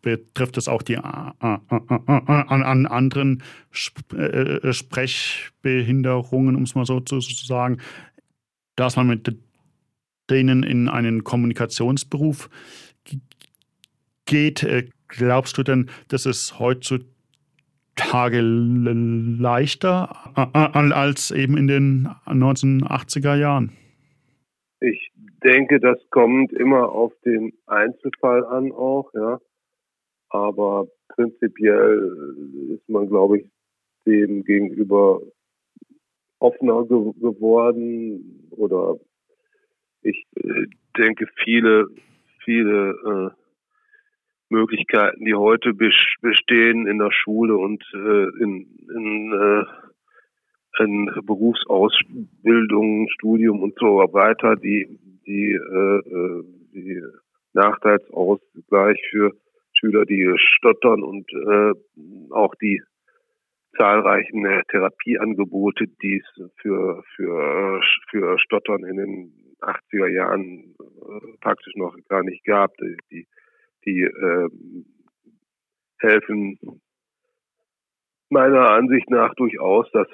betrifft 0.02 0.58
es 0.58 0.68
auch 0.68 0.82
die 0.82 0.98
an, 0.98 1.62
an 1.68 2.86
anderen 2.86 3.44
Sprechbehinderungen, 3.72 6.56
um 6.56 6.64
es 6.64 6.76
mal 6.76 6.86
so 6.86 7.00
zu 7.00 7.20
sagen, 7.20 7.78
dass 8.76 8.96
man 8.96 9.08
mit 9.08 9.38
denen 10.30 10.64
in 10.64 10.90
einen 10.90 11.24
Kommunikationsberuf 11.24 12.50
geht. 14.26 14.64
Äh, 14.64 14.90
glaubst 15.08 15.58
du 15.58 15.64
denn, 15.64 15.90
dass 16.08 16.26
es 16.26 16.58
heutzutage 16.58 17.11
leichter 19.40 20.10
als 20.74 21.32
eben 21.32 21.58
in 21.58 21.68
den 21.68 22.08
1980er 22.26 23.36
Jahren? 23.36 23.72
Ich 24.80 25.12
denke, 25.44 25.80
das 25.80 25.98
kommt 26.10 26.54
immer 26.54 26.90
auf 26.90 27.14
den 27.26 27.54
Einzelfall 27.68 28.46
an 28.46 28.72
auch, 28.72 29.12
ja. 29.14 29.40
Aber 30.30 30.88
prinzipiell 31.10 32.76
ist 32.76 32.88
man, 32.90 33.08
glaube 33.08 33.40
ich, 33.40 33.46
dem 34.06 34.44
gegenüber 34.44 35.22
offener 36.40 36.86
ge 36.86 37.12
geworden 37.20 38.50
oder 38.52 38.98
ich 40.02 40.26
äh, 40.36 40.66
denke, 40.98 41.28
viele, 41.44 41.88
viele 42.44 43.34
äh, 43.36 43.41
Möglichkeiten, 44.52 45.26
die 45.26 45.34
heute 45.34 45.74
bestehen 45.74 46.86
in 46.86 47.00
der 47.00 47.12
Schule 47.12 47.58
und 47.58 47.84
äh, 47.94 48.44
in, 48.44 48.68
in, 48.96 49.34
äh, 49.34 50.84
in 50.84 51.10
Berufsausbildung, 51.26 53.08
Studium 53.10 53.62
und 53.62 53.76
so 53.80 53.98
weiter, 54.14 54.56
die, 54.56 55.00
die, 55.26 55.54
äh, 55.54 55.98
äh, 55.98 56.44
die 56.74 57.02
Nachteilsausgleich 57.54 59.00
für 59.10 59.32
Schüler, 59.74 60.06
die 60.06 60.32
stottern 60.38 61.02
und 61.02 61.32
äh, 61.34 61.74
auch 62.32 62.54
die 62.56 62.82
zahlreichen 63.78 64.46
äh, 64.46 64.62
Therapieangebote, 64.70 65.88
die 66.02 66.22
es 66.22 66.52
für, 66.62 67.04
für, 67.16 67.82
für 68.10 68.40
Stottern 68.40 68.84
in 68.84 68.98
den 68.98 69.34
80er 69.62 70.08
Jahren 70.08 70.76
äh, 70.80 71.38
praktisch 71.40 71.74
noch 71.76 71.96
gar 72.10 72.24
nicht 72.24 72.44
gab. 72.46 72.76
Die, 73.12 73.28
die 73.86 74.02
äh, 74.02 74.50
helfen 76.00 76.58
meiner 78.30 78.72
Ansicht 78.72 79.10
nach 79.10 79.34
durchaus, 79.36 79.88
dass, 79.92 80.08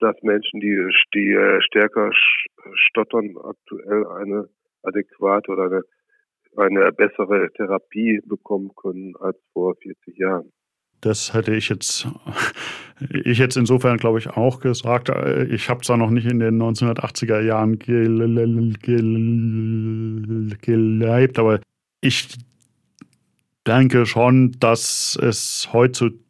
dass 0.00 0.16
Menschen, 0.22 0.60
die, 0.60 0.88
die 1.14 1.38
stärker 1.60 2.10
stottern, 2.74 3.36
aktuell 3.42 4.06
eine 4.06 4.48
adäquate 4.82 5.52
oder 5.52 5.64
eine, 5.64 5.82
eine 6.56 6.92
bessere 6.92 7.50
Therapie 7.52 8.20
bekommen 8.26 8.72
können 8.76 9.14
als 9.16 9.38
vor 9.52 9.74
40 9.76 10.18
Jahren. 10.18 10.52
Das 11.00 11.34
hätte 11.34 11.54
ich 11.54 11.68
jetzt, 11.68 12.06
ich 13.24 13.38
jetzt 13.38 13.56
insofern, 13.56 13.96
glaube 13.98 14.18
ich, 14.18 14.30
auch 14.30 14.60
gesagt. 14.60 15.10
Ich 15.50 15.68
habe 15.68 15.80
zwar 15.82 15.96
noch 15.96 16.10
nicht 16.10 16.26
in 16.26 16.38
den 16.38 16.60
1980er 16.62 17.40
Jahren 17.40 17.78
gelebt, 20.60 21.38
aber 21.38 21.60
ich 22.00 22.36
denke 23.66 24.06
schon, 24.06 24.52
dass 24.58 25.16
es 25.20 25.68
heutzutage, 25.72 26.22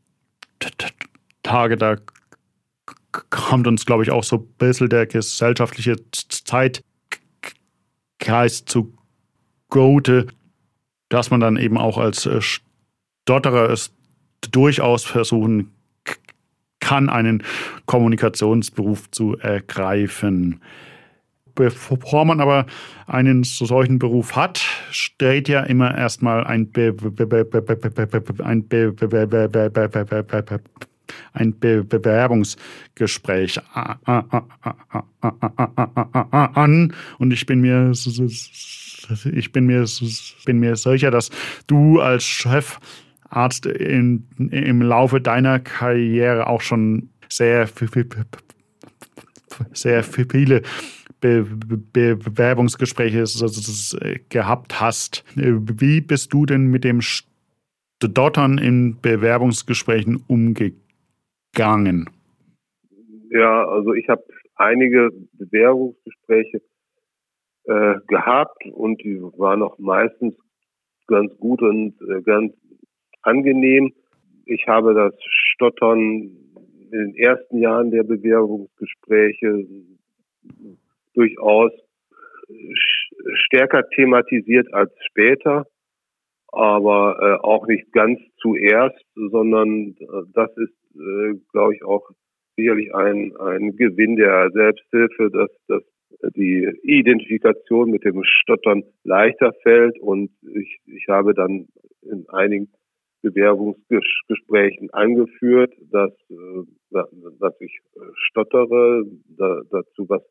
da 1.76 1.96
kommt 3.30 3.66
uns, 3.66 3.84
glaube 3.86 4.02
ich, 4.04 4.10
auch 4.10 4.24
so 4.24 4.36
ein 4.36 4.46
bisschen 4.58 4.88
der 4.88 5.06
gesellschaftliche 5.06 5.96
Zeitgeist 6.12 6.82
zu 8.68 8.94
Gote, 9.68 10.26
dass 11.08 11.30
man 11.30 11.40
dann 11.40 11.56
eben 11.56 11.78
auch 11.78 11.98
als 11.98 12.28
Stotterer 12.40 13.70
es 13.70 13.92
durchaus 14.50 15.04
versuchen 15.04 15.72
kann, 16.80 17.08
einen 17.08 17.42
Kommunikationsberuf 17.86 19.10
zu 19.10 19.36
ergreifen. 19.38 20.60
Bevor 21.54 22.24
man 22.24 22.40
aber 22.40 22.66
einen 23.06 23.44
solchen 23.44 23.98
Beruf 23.98 24.36
hat, 24.36 24.64
steht 24.92 25.48
ja 25.48 25.62
immer 25.62 25.96
erstmal 25.96 26.44
ein, 26.44 26.70
ein, 28.44 28.68
Be 28.68 28.94
ein 31.32 31.58
Be 31.58 31.84
Bewerbungsgespräch 31.84 33.60
an. 36.54 36.94
Und 37.18 37.32
ich 37.32 37.46
bin 37.46 37.60
mir, 37.60 37.92
ich 39.32 39.52
bin 39.52 39.66
mir, 39.66 39.86
bin 40.44 40.58
mir 40.58 40.76
sicher, 40.76 41.10
dass 41.10 41.30
du 41.66 42.00
als 42.00 42.24
Chefarzt 42.24 43.66
in, 43.66 44.28
im 44.38 44.82
Laufe 44.82 45.20
deiner 45.20 45.58
Karriere 45.60 46.46
auch 46.46 46.60
schon 46.60 47.08
sehr, 47.28 47.68
sehr 49.72 50.04
viele 50.04 50.62
Be 51.22 51.46
Be 51.92 52.16
Bewerbungsgespräche 52.16 53.24
gehabt 54.28 54.80
hast. 54.80 55.24
Wie 55.36 56.00
bist 56.00 56.32
du 56.34 56.44
denn 56.44 56.66
mit 56.66 56.84
dem 56.84 57.00
Stottern 57.00 58.58
in 58.58 59.00
Bewerbungsgesprächen 59.00 60.24
umgegangen? 60.26 62.10
Ja, 63.30 63.64
also 63.66 63.94
ich 63.94 64.08
habe 64.08 64.24
einige 64.56 65.10
Bewerbungsgespräche 65.34 66.60
äh, 67.64 67.94
gehabt 68.08 68.66
und 68.72 69.00
die 69.02 69.22
waren 69.38 69.62
auch 69.62 69.78
meistens 69.78 70.34
ganz 71.06 71.32
gut 71.38 71.62
und 71.62 71.94
äh, 72.10 72.20
ganz 72.22 72.52
angenehm. 73.22 73.92
Ich 74.44 74.66
habe 74.66 74.92
das 74.94 75.14
Stottern 75.54 76.00
in 76.00 76.90
den 76.90 77.14
ersten 77.14 77.58
Jahren 77.58 77.92
der 77.92 78.02
Bewerbungsgespräche 78.02 79.64
durchaus 81.14 81.72
stärker 83.46 83.88
thematisiert 83.90 84.72
als 84.72 84.92
später, 85.08 85.66
aber 86.48 87.16
äh, 87.20 87.46
auch 87.46 87.66
nicht 87.66 87.90
ganz 87.92 88.20
zuerst, 88.40 89.04
sondern 89.14 89.94
äh, 89.98 90.06
das 90.34 90.50
ist, 90.56 90.74
äh, 90.96 91.34
glaube 91.50 91.74
ich, 91.74 91.84
auch 91.84 92.10
sicherlich 92.56 92.94
ein, 92.94 93.34
ein 93.36 93.76
Gewinn 93.76 94.16
der 94.16 94.50
Selbsthilfe, 94.52 95.30
dass, 95.30 95.50
dass 95.68 95.82
die 96.36 96.68
Identifikation 96.82 97.90
mit 97.90 98.04
dem 98.04 98.22
Stottern 98.22 98.82
leichter 99.02 99.52
fällt 99.62 99.98
und 99.98 100.30
ich, 100.42 100.80
ich 100.86 101.06
habe 101.08 101.32
dann 101.32 101.68
in 102.02 102.28
einigen 102.28 102.70
Bewerbungsgesprächen 103.22 104.90
angeführt, 104.90 105.72
dass, 105.90 106.12
äh, 106.28 106.64
dass 106.90 107.60
ich 107.60 107.80
stottere, 108.28 109.04
da, 109.38 109.62
dazu 109.70 110.08
was 110.08 110.22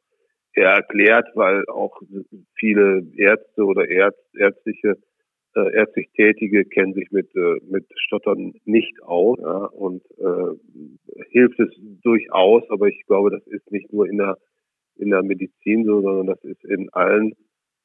erklärt, 0.54 1.28
weil 1.36 1.66
auch 1.68 2.02
viele 2.56 3.04
Ärzte 3.16 3.64
oder 3.64 3.90
Ärz, 3.90 4.16
ärztliche 4.38 4.98
äh, 5.56 5.74
ärztlich 5.74 6.10
Tätige 6.14 6.66
kennen 6.66 6.94
sich 6.94 7.12
mit 7.12 7.36
äh, 7.36 7.60
mit 7.70 7.86
Stottern 7.96 8.54
nicht 8.66 9.04
aus 9.04 9.38
ja, 9.40 9.66
und 9.66 10.02
äh, 10.18 11.24
hilft 11.30 11.60
es 11.60 11.70
durchaus, 12.04 12.64
aber 12.70 12.88
ich 12.88 13.04
glaube, 13.06 13.32
das 13.32 13.46
ist 13.48 13.70
nicht 13.72 13.92
nur 13.92 14.08
in 14.08 14.18
der 14.18 14.38
in 14.98 15.10
der 15.10 15.24
Medizin 15.24 15.86
so, 15.86 16.02
sondern 16.02 16.28
das 16.28 16.44
ist 16.44 16.64
in 16.64 16.90
allen 16.94 17.34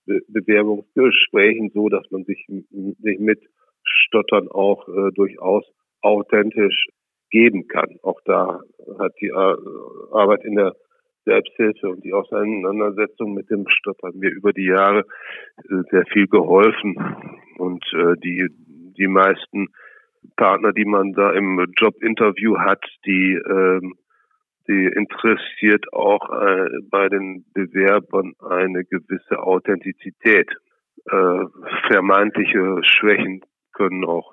Be 0.05 0.21
Bewerbungsgesprächen 0.29 1.71
so, 1.75 1.89
dass 1.89 2.09
man 2.11 2.25
sich, 2.25 2.47
sich 2.49 3.19
mit 3.19 3.41
Stottern 3.83 4.49
auch 4.49 4.87
äh, 4.89 5.11
durchaus 5.15 5.65
authentisch 6.03 6.87
geben 7.31 7.67
kann. 7.67 7.99
Auch 8.03 8.21
da 8.25 8.61
hat 8.99 9.13
die 9.21 9.33
Arbeit 9.33 10.45
in 10.45 10.55
der 10.55 10.77
Selbsthilfe 11.27 11.91
und 11.91 12.05
die 12.05 12.13
Auseinandersetzung 12.13 13.35
mit 13.35 13.51
dem 13.51 13.67
Stottern 13.69 14.13
mir 14.17 14.31
über 14.31 14.53
die 14.53 14.67
Jahre 14.67 15.01
äh, 15.59 15.83
sehr 15.91 16.07
viel 16.13 16.29
geholfen. 16.29 16.97
Und 17.59 17.85
äh, 17.93 18.15
die, 18.23 18.49
die 18.97 19.09
meisten 19.09 19.69
Partner, 20.37 20.73
die 20.73 20.85
man 20.85 21.13
da 21.13 21.33
im 21.33 21.67
Jobinterview 21.77 22.59
hat, 22.59 22.85
die, 23.05 23.35
äh, 23.35 23.81
die 24.69 24.87
interessiert 24.87 25.93
auch 25.93 26.31
äh, 26.31 26.69
bei 26.91 27.09
den 27.09 27.45
Bewerbern 27.53 28.35
eine 28.41 28.85
gewisse 28.85 29.41
Authentizität. 29.41 30.51
Äh, 31.11 31.45
vermeintliche 31.89 32.81
Schwächen 32.83 33.43
können 33.73 34.05
auch 34.05 34.33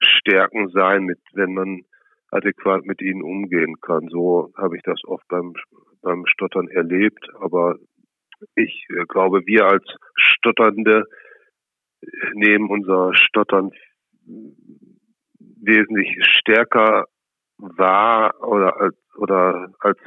Stärken 0.00 0.68
sein, 0.70 1.04
mit, 1.04 1.18
wenn 1.34 1.54
man 1.54 1.82
adäquat 2.30 2.84
mit 2.84 3.00
ihnen 3.00 3.22
umgehen 3.22 3.80
kann. 3.80 4.08
So 4.08 4.52
habe 4.56 4.76
ich 4.76 4.82
das 4.82 5.00
oft 5.04 5.26
beim 5.28 5.54
beim 6.04 6.24
Stottern 6.26 6.68
erlebt, 6.68 7.28
aber 7.40 7.76
ich 8.54 8.86
äh, 8.90 9.04
glaube, 9.06 9.46
wir 9.46 9.66
als 9.66 9.84
Stotternde 10.16 11.04
nehmen 12.34 12.68
unser 12.70 13.14
Stottern 13.14 13.70
wesentlich 15.60 16.16
stärker 16.38 17.06
wahr 17.58 18.34
oder 18.42 18.80
als, 18.80 18.96
oder 19.16 19.72
als 19.80 19.98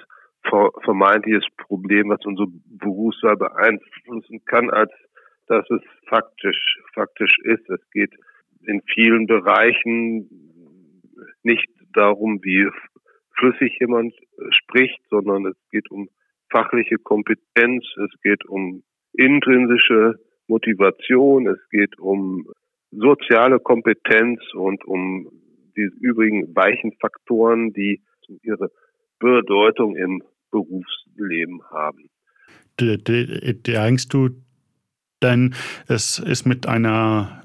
vermeintliches 0.84 1.46
Problem, 1.58 2.10
was 2.10 2.24
unsere 2.26 2.48
Berufswahl 2.66 3.36
beeinflussen 3.36 4.46
kann, 4.46 4.70
als 4.70 4.92
dass 5.48 5.70
es 5.70 5.82
faktisch, 6.08 6.80
faktisch 6.94 7.38
ist. 7.44 7.70
Es 7.70 7.82
geht 7.92 8.14
in 8.62 8.82
vielen 8.94 9.28
Bereichen 9.28 10.30
nicht 11.44 11.68
darum, 11.94 12.40
wie 12.44 12.70
flüssig 13.38 13.78
jemand 13.80 14.14
äh, 14.14 14.44
spricht, 14.52 15.00
sondern 15.10 15.46
es 15.46 15.56
geht 15.72 15.90
um 15.92 16.10
fachliche 16.52 16.98
Kompetenz, 16.98 17.86
es 17.98 18.22
geht 18.22 18.46
um 18.46 18.84
intrinsische 19.14 20.20
Motivation, 20.48 21.48
es 21.48 21.60
geht 21.70 21.98
um 22.00 22.48
soziale 22.92 23.60
Kompetenz 23.60 24.40
und 24.54 24.84
um 24.86 25.30
die 25.76 25.90
übrigen 26.00 26.56
weichen 26.56 26.94
Faktoren, 27.00 27.74
die 27.74 28.02
ihre 28.44 28.72
Bedeutung 29.20 29.96
im 29.96 30.24
Berufsleben 30.52 31.62
haben. 31.70 32.10
Denkst 32.80 34.08
du 34.10 34.30
denn, 35.22 35.56
es 35.88 36.20
ist 36.20 36.46
mit 36.46 36.68
einer 36.68 37.44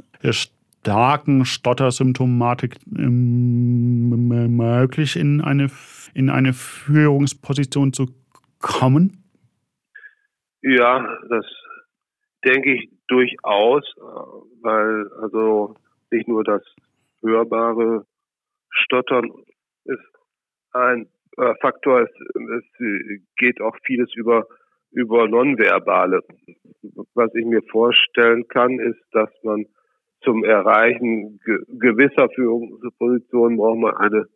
starken 0.82 1.44
Stottersymptomatik 1.44 2.76
ähm, 2.98 4.26
möglich, 4.56 5.16
in 5.16 5.40
eine, 5.40 5.68
in 6.12 6.28
eine 6.28 6.52
Führungsposition 6.52 7.92
zu 7.92 8.06
kommen? 8.60 9.24
Ja, 10.62 11.06
das 11.28 11.46
denke 12.44 12.74
ich 12.74 12.90
durchaus, 13.06 13.84
weil 14.62 15.08
also 15.20 15.76
nicht 16.10 16.26
nur 16.26 16.42
das 16.42 16.62
hörbare 17.20 18.04
Stottern 18.70 19.30
ist 19.84 20.00
ein 20.72 21.06
äh, 21.36 21.54
Faktor, 21.60 22.02
es, 22.02 22.10
es 22.58 23.20
geht 23.36 23.60
auch 23.60 23.76
vieles 23.84 24.12
über 24.14 24.46
über 24.92 25.26
nonverbale. 25.26 26.20
Was 27.14 27.34
ich 27.34 27.46
mir 27.46 27.62
vorstellen 27.70 28.46
kann, 28.48 28.78
ist, 28.78 29.00
dass 29.12 29.30
man 29.42 29.64
zum 30.24 30.44
Erreichen 30.44 31.40
ge 31.44 31.58
gewisser 31.68 32.28
Führungspositionen 32.34 33.56
braucht 33.58 33.78
man 33.78 33.96
eine, 33.96 34.26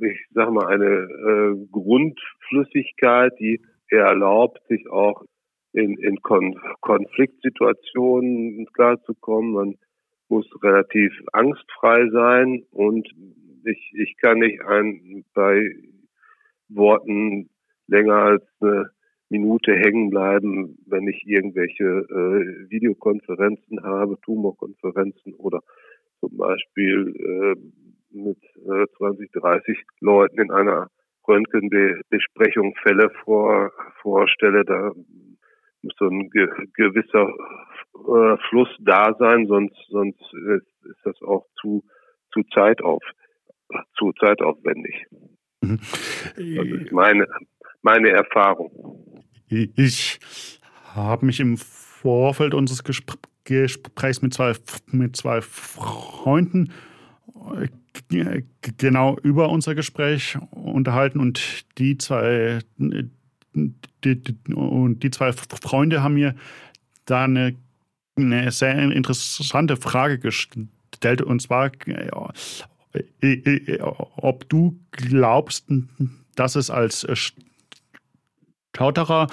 ich 0.00 0.26
sag 0.30 0.50
mal, 0.50 0.66
eine 0.66 0.86
äh, 0.86 1.66
Grundflüssigkeit, 1.70 3.32
die 3.38 3.60
erlaubt, 3.88 4.60
sich 4.68 4.88
auch 4.90 5.24
in, 5.72 5.96
in 5.98 6.20
Kon 6.22 6.58
Konfliktsituationen 6.80 8.66
klarzukommen. 8.72 9.52
Man 9.52 9.78
muss 10.28 10.46
relativ 10.62 11.12
angstfrei 11.32 12.08
sein 12.10 12.64
und 12.70 13.08
ich, 13.64 13.92
ich 13.94 14.16
kann 14.18 14.38
nicht 14.38 14.62
ein, 14.62 15.24
bei 15.34 15.74
Worten 16.68 17.50
länger 17.88 18.14
als 18.14 18.44
eine 18.60 18.90
Minute 19.30 19.72
hängen 19.76 20.10
bleiben, 20.10 20.76
wenn 20.86 21.06
ich 21.08 21.24
irgendwelche 21.24 21.84
äh, 21.84 22.70
Videokonferenzen 22.70 23.82
habe, 23.82 24.18
Tumorkonferenzen 24.22 25.34
oder 25.34 25.60
zum 26.18 26.36
Beispiel 26.36 27.14
äh, 27.16 27.54
mit 28.10 28.38
äh, 28.56 28.86
20, 28.98 29.30
30 29.32 29.78
Leuten 30.00 30.40
in 30.40 30.50
einer 30.50 30.88
Röntgenbesprechung 31.26 32.74
Fälle 32.82 33.10
vor, 33.24 33.70
vorstelle, 34.02 34.64
da 34.64 34.92
muss 35.82 35.94
so 35.98 36.06
ein 36.06 36.28
ge 36.30 36.48
gewisser 36.74 37.28
äh, 37.94 38.36
Fluss 38.48 38.68
da 38.80 39.14
sein, 39.18 39.46
sonst 39.46 39.76
sonst 39.88 40.20
ist, 40.56 40.66
das 41.04 41.20
auch 41.22 41.46
zu 41.60 41.84
zu 42.32 42.42
Zeitauf 42.52 43.02
zu 43.96 44.12
zeitaufwendig. 44.18 45.06
Mhm. 45.62 45.78
Das 46.36 46.66
ist 46.66 46.92
meine 46.92 47.26
meine 47.82 48.10
Erfahrung. 48.10 48.70
Ich 49.50 50.20
habe 50.94 51.26
mich 51.26 51.40
im 51.40 51.56
Vorfeld 51.56 52.54
unseres 52.54 52.84
Gesprächs 52.84 54.22
mit 54.22 54.32
zwei, 54.32 54.54
mit 54.86 55.16
zwei 55.16 55.40
Freunden 55.40 56.72
genau 58.78 59.18
über 59.18 59.48
unser 59.48 59.74
Gespräch 59.74 60.38
unterhalten 60.52 61.18
und 61.18 61.64
die 61.78 61.98
zwei, 61.98 62.60
die, 62.76 64.22
und 64.54 65.02
die 65.02 65.10
zwei 65.10 65.32
Freunde 65.32 66.02
haben 66.02 66.14
mir 66.14 66.36
da 67.04 67.24
eine, 67.24 67.56
eine 68.16 68.52
sehr 68.52 68.78
interessante 68.78 69.76
Frage 69.76 70.18
gestellt. 70.20 71.22
Und 71.22 71.42
zwar, 71.42 71.72
ob 74.16 74.48
du 74.48 74.78
glaubst, 74.92 75.66
dass 76.36 76.54
es 76.54 76.70
als 76.70 77.04
Stotterer 78.74 79.26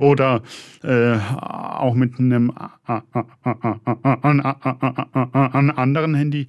oder 0.00 0.42
äh, 0.82 1.18
auch 1.18 1.94
mit 1.94 2.18
einem 2.18 2.52
anderen 5.76 6.14
Handy, 6.14 6.46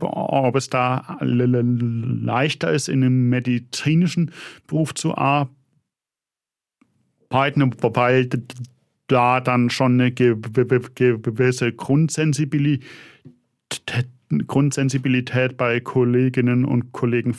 ob 0.00 0.56
es 0.56 0.70
da 0.70 1.18
leichter 1.20 2.72
ist, 2.72 2.88
in 2.88 3.04
einem 3.04 3.28
medizinischen 3.28 4.32
Beruf 4.66 4.94
zu 4.94 5.14
arbeiten, 5.16 5.50
wobei 7.80 8.28
da 9.08 9.40
dann 9.40 9.70
schon 9.70 10.00
eine 10.00 10.12
gewisse 10.12 11.72
Grundsensibilität, 11.72 12.82
Grundsensibilität 14.46 15.56
bei 15.56 15.80
Kolleginnen 15.80 16.64
und 16.64 16.92
Kollegen 16.92 17.34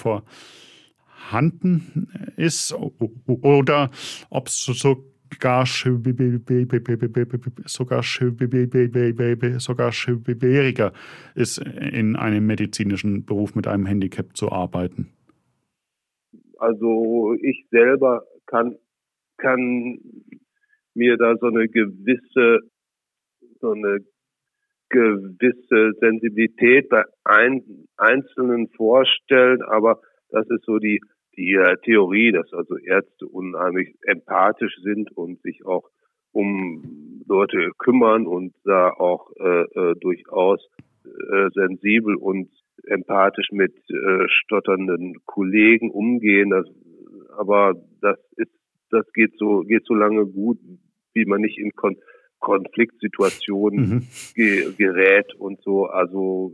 vorhanden 1.27 2.07
ist 2.37 2.73
oder 2.73 3.89
ob 4.29 4.47
es 4.47 4.63
sogar 4.63 4.97
sogar 9.57 9.91
schwieriger 9.91 10.93
ist, 11.35 11.57
in 11.57 12.15
einem 12.15 12.45
medizinischen 12.45 13.25
Beruf 13.25 13.55
mit 13.55 13.67
einem 13.67 13.85
Handicap 13.85 14.37
zu 14.37 14.51
arbeiten? 14.51 15.11
Also 16.59 17.35
ich 17.41 17.67
selber 17.69 18.23
kann, 18.45 18.77
kann 19.37 19.99
mir 20.93 21.17
da 21.17 21.35
so 21.39 21.47
eine 21.47 21.67
gewisse, 21.67 22.59
so 23.59 23.71
eine 23.71 23.99
gewisse 24.89 25.91
Sensibilität 25.99 26.87
bei 26.89 27.03
ein, 27.25 27.61
Einzelnen 27.97 28.69
vorstellen, 28.69 29.61
aber 29.63 29.99
das 30.29 30.49
ist 30.49 30.63
so 30.65 30.79
die, 30.79 31.01
die 31.38 31.54
äh, 31.54 31.78
Theorie, 31.84 32.32
dass 32.32 32.52
also 32.54 32.78
Ärzte 32.78 33.28
unheimlich 33.28 33.95
empathisch 34.02 34.76
sind 34.82 35.15
und 35.15 35.41
sich 35.41 35.65
auch 35.65 35.89
um 36.32 37.23
Leute 37.28 37.71
kümmern 37.78 38.28
und 38.28 38.54
da 38.63 38.89
auch 38.89 39.32
äh, 39.39 39.62
äh, 39.62 39.95
durchaus 40.00 40.67
äh, 41.06 41.50
sensibel 41.54 42.15
und 42.15 42.50
empathisch 42.86 43.50
mit 43.52 43.73
äh, 43.89 44.28
stotternden 44.28 45.17
Kollegen 45.26 45.91
umgehen. 45.91 46.50
Das, 46.50 46.65
aber 47.38 47.73
das 48.02 48.17
ist, 48.36 48.52
das 48.91 49.06
geht 49.13 49.38
so, 49.38 49.62
geht 49.62 49.86
so 49.86 49.93
lange 49.93 50.26
gut, 50.26 50.60
wie 51.13 51.26
man 51.26 51.41
nicht 51.41 51.58
in 51.58 51.71
Kon 51.73 51.97
Konfliktsituationen 52.39 53.89
mhm. 53.89 54.08
ge 54.36 54.71
gerät 54.78 55.34
und 55.39 55.60
so. 55.63 55.88
Also 55.88 56.54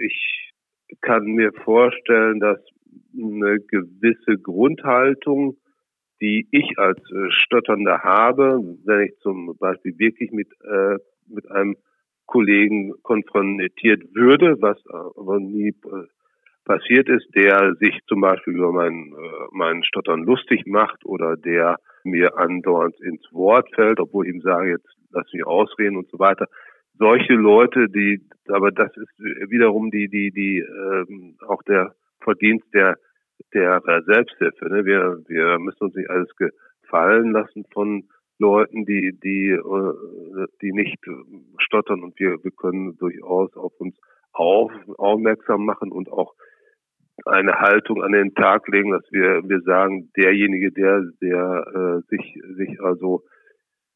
ich 0.00 0.52
kann 1.00 1.24
mir 1.24 1.52
vorstellen, 1.64 2.38
dass 2.38 2.60
eine 3.16 3.60
gewisse 3.60 4.38
Grundhaltung, 4.40 5.56
die 6.20 6.46
ich 6.50 6.78
als 6.78 6.98
äh, 7.10 7.30
Stotternder 7.30 8.00
habe, 8.02 8.60
wenn 8.84 9.02
ich 9.08 9.18
zum 9.18 9.56
Beispiel 9.58 9.98
wirklich 9.98 10.30
mit, 10.30 10.48
äh, 10.62 10.96
mit 11.28 11.50
einem 11.50 11.76
Kollegen 12.26 12.94
konfrontiert 13.02 14.02
würde, 14.14 14.56
was 14.60 14.78
aber 15.16 15.38
nie 15.40 15.68
äh, 15.68 16.06
passiert 16.64 17.08
ist, 17.08 17.26
der 17.34 17.74
sich 17.78 17.98
zum 18.06 18.20
Beispiel 18.20 18.54
über 18.54 18.72
meinen, 18.72 19.12
äh, 19.12 19.46
meinen 19.52 19.84
Stottern 19.84 20.24
lustig 20.24 20.66
macht 20.66 21.04
oder 21.04 21.36
der 21.36 21.78
mir 22.04 22.38
andauernd 22.38 22.98
ins 23.00 23.22
Wort 23.32 23.68
fällt, 23.74 24.00
obwohl 24.00 24.26
ich 24.26 24.34
ihm 24.34 24.40
sage, 24.40 24.70
jetzt 24.70 24.88
lass 25.10 25.30
mich 25.32 25.46
ausreden 25.46 25.96
und 25.96 26.08
so 26.10 26.18
weiter. 26.18 26.46
Solche 26.98 27.34
Leute, 27.34 27.88
die, 27.88 28.26
aber 28.48 28.70
das 28.70 28.96
ist 28.96 29.18
wiederum 29.18 29.90
die, 29.90 30.08
die, 30.08 30.30
die, 30.30 30.58
ähm, 30.58 31.36
auch 31.46 31.62
der 31.64 31.94
Verdienst 32.24 32.66
der, 32.74 32.96
der 33.52 33.80
Selbsthilfe. 34.06 34.68
Ne? 34.68 34.84
Wir, 34.84 35.22
wir 35.28 35.58
müssen 35.58 35.84
uns 35.84 35.94
nicht 35.94 36.10
alles 36.10 36.30
gefallen 36.36 37.32
lassen 37.32 37.64
von 37.72 38.08
Leuten, 38.38 38.84
die, 38.84 39.18
die, 39.22 39.50
äh, 39.50 40.46
die 40.60 40.72
nicht 40.72 40.98
stottern 41.58 42.02
und 42.02 42.18
wir, 42.18 42.42
wir 42.42 42.50
können 42.50 42.96
durchaus 42.96 43.54
auf 43.56 43.72
uns 43.78 43.96
auf, 44.32 44.72
aufmerksam 44.98 45.64
machen 45.64 45.92
und 45.92 46.10
auch 46.10 46.34
eine 47.24 47.52
Haltung 47.60 48.02
an 48.02 48.12
den 48.12 48.34
Tag 48.34 48.66
legen, 48.68 48.90
dass 48.90 49.04
wir, 49.12 49.42
wir 49.48 49.60
sagen, 49.60 50.10
derjenige, 50.16 50.72
der, 50.72 51.08
der 51.22 51.64
äh, 51.74 52.00
sich, 52.08 52.40
sich 52.56 52.80
also 52.80 53.22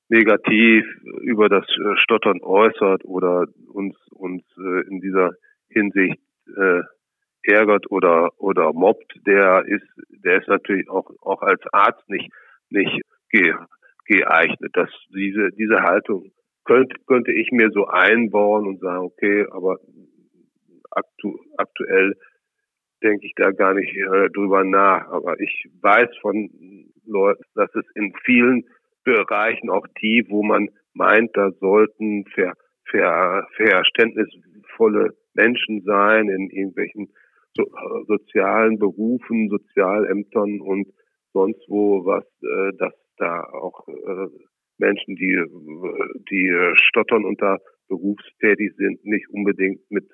negativ 0.08 0.84
über 1.22 1.48
das 1.48 1.66
Stottern 1.96 2.40
äußert 2.40 3.04
oder 3.04 3.46
uns, 3.72 3.96
uns 4.12 4.42
äh, 4.56 4.86
in 4.88 5.00
dieser 5.00 5.32
Hinsicht 5.68 6.20
äh, 6.56 6.80
ärgert 7.48 7.90
oder, 7.90 8.30
oder 8.38 8.72
mobbt, 8.72 9.12
der 9.26 9.64
ist, 9.66 9.86
der 10.24 10.40
ist 10.40 10.48
natürlich 10.48 10.88
auch, 10.90 11.10
auch 11.22 11.42
als 11.42 11.60
Arzt 11.72 12.08
nicht, 12.08 12.30
nicht 12.70 13.00
ge, 13.30 13.54
geeignet. 14.06 14.70
Dass 14.74 14.90
diese, 15.08 15.50
diese 15.52 15.82
Haltung 15.82 16.30
könnte, 16.64 16.96
könnte 17.06 17.32
ich 17.32 17.50
mir 17.50 17.70
so 17.70 17.86
einbauen 17.86 18.66
und 18.66 18.80
sagen, 18.80 19.04
okay, 19.04 19.46
aber 19.50 19.78
aktu, 20.90 21.38
aktuell 21.56 22.14
denke 23.02 23.26
ich 23.26 23.32
da 23.36 23.50
gar 23.50 23.74
nicht 23.74 23.94
äh, 23.96 24.28
drüber 24.30 24.64
nach. 24.64 25.08
Aber 25.08 25.40
ich 25.40 25.68
weiß 25.80 26.08
von 26.20 26.50
Leuten, 27.06 27.42
dass 27.54 27.74
es 27.74 27.84
in 27.94 28.12
vielen 28.24 28.64
Bereichen 29.04 29.70
auch 29.70 29.86
die, 30.02 30.26
wo 30.28 30.42
man 30.42 30.68
meint, 30.92 31.30
da 31.34 31.50
sollten 31.60 32.24
ver, 32.34 32.52
ver, 32.90 33.46
verständnisvolle 33.56 35.14
Menschen 35.34 35.82
sein 35.82 36.28
in 36.28 36.50
irgendwelchen 36.50 37.08
sozialen 38.06 38.78
Berufen, 38.78 39.48
Sozialämtern 39.48 40.60
und 40.60 40.88
sonst 41.32 41.64
wo 41.68 42.04
was, 42.04 42.24
äh, 42.42 42.76
dass 42.78 42.94
da 43.16 43.42
auch 43.44 43.86
äh, 43.88 44.28
Menschen, 44.78 45.16
die, 45.16 45.36
die 46.30 46.72
stottern 46.74 47.24
und 47.24 47.40
da 47.42 47.58
berufstätig 47.88 48.72
sind, 48.76 49.04
nicht 49.04 49.28
unbedingt 49.30 49.80
mit 49.90 50.08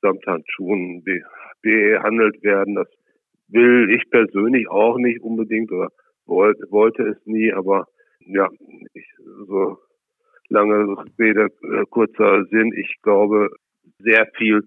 Samthandschuhen 0.00 1.02
be 1.04 1.20
behandelt 1.62 2.42
werden. 2.42 2.76
Das 2.76 2.88
will 3.48 3.90
ich 3.90 4.08
persönlich 4.10 4.68
auch 4.68 4.98
nicht 4.98 5.20
unbedingt 5.20 5.70
oder 5.72 5.90
wollte, 6.26 6.64
wollte 6.70 7.02
es 7.02 7.26
nie, 7.26 7.52
aber 7.52 7.86
ja, 8.20 8.48
ich, 8.94 9.06
so 9.46 9.78
lange 10.48 10.96
Rede, 11.18 11.48
äh, 11.62 11.84
kurzer 11.90 12.44
Sinn. 12.46 12.72
Ich 12.76 12.96
glaube, 13.02 13.50
sehr 13.98 14.26
viel 14.36 14.62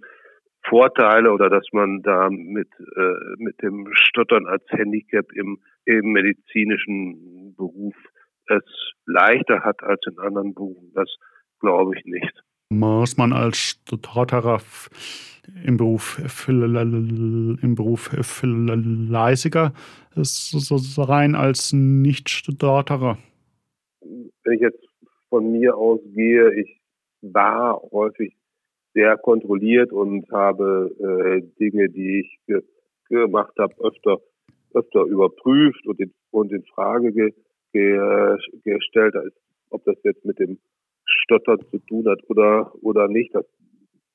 Vorteile 0.70 1.32
oder 1.32 1.50
dass 1.50 1.66
man 1.72 2.02
da 2.02 2.30
mit, 2.30 2.70
äh, 2.96 3.36
mit 3.38 3.62
dem 3.62 3.90
Stottern 3.94 4.46
als 4.46 4.64
Handicap 4.70 5.32
im, 5.34 5.60
im 5.86 6.12
medizinischen 6.12 7.56
Beruf 7.56 7.96
es 8.48 8.64
leichter 9.06 9.64
hat 9.64 9.84
als 9.84 10.02
in 10.08 10.18
anderen 10.20 10.54
Berufen. 10.54 10.92
Das 10.94 11.14
glaube 11.60 11.98
ich 11.98 12.06
nicht 12.06 12.44
muss 12.70 13.18
man 13.18 13.34
als 13.34 13.58
Stotterer 13.58 14.62
im 15.66 15.78
Beruf 15.78 16.20
im 16.46 17.76
Beruf 17.76 18.12
fleißiger 18.22 19.74
rein 20.16 21.36
als 21.36 21.74
Nicht-Stotterer? 21.74 23.18
Wenn 24.02 24.54
ich 24.54 24.62
jetzt 24.62 24.86
von 25.30 25.52
mir 25.52 25.76
ausgehe, 25.76 26.54
ich 26.54 26.80
war 27.22 27.82
häufig 27.92 28.36
sehr 28.94 29.18
kontrolliert 29.18 29.92
und 29.92 30.30
habe 30.32 30.92
äh, 31.00 31.42
Dinge, 31.60 31.90
die 31.90 32.22
ich 32.22 32.40
ge 32.48 32.62
gemacht 33.10 33.54
habe, 33.58 33.74
öfter 33.80 34.20
öfter 34.74 35.04
überprüft 35.04 35.86
und 35.88 36.00
in, 36.00 36.14
und 36.32 36.52
in 36.52 36.64
Frage 36.64 37.12
ge 37.12 37.34
ge 37.74 38.38
gestellt, 38.64 39.16
ob 39.70 39.84
das 39.86 39.96
jetzt 40.04 40.26
mit 40.26 40.40
dem 40.40 40.60
Stottern 41.06 41.60
zu 41.72 41.80
tun 41.80 42.08
hat 42.08 42.20
oder, 42.30 42.72
oder 42.82 43.08
nicht, 43.08 43.34
das 43.34 43.46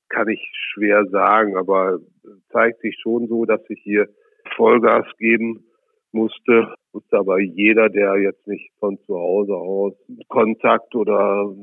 kann 0.09 0.29
ich 0.29 0.41
schwer 0.73 1.05
sagen, 1.07 1.57
aber 1.57 1.99
zeigt 2.49 2.81
sich 2.81 2.97
schon 3.01 3.27
so, 3.27 3.45
dass 3.45 3.61
ich 3.69 3.81
hier 3.81 4.07
Vollgas 4.55 5.05
geben 5.17 5.65
musste. 6.11 6.73
Musste 6.93 7.17
aber 7.17 7.39
jeder, 7.39 7.89
der 7.89 8.17
jetzt 8.17 8.47
nicht 8.47 8.71
von 8.79 8.97
zu 9.05 9.15
Hause 9.15 9.55
aus 9.55 9.93
Kontakt 10.29 10.95
oder, 10.95 11.53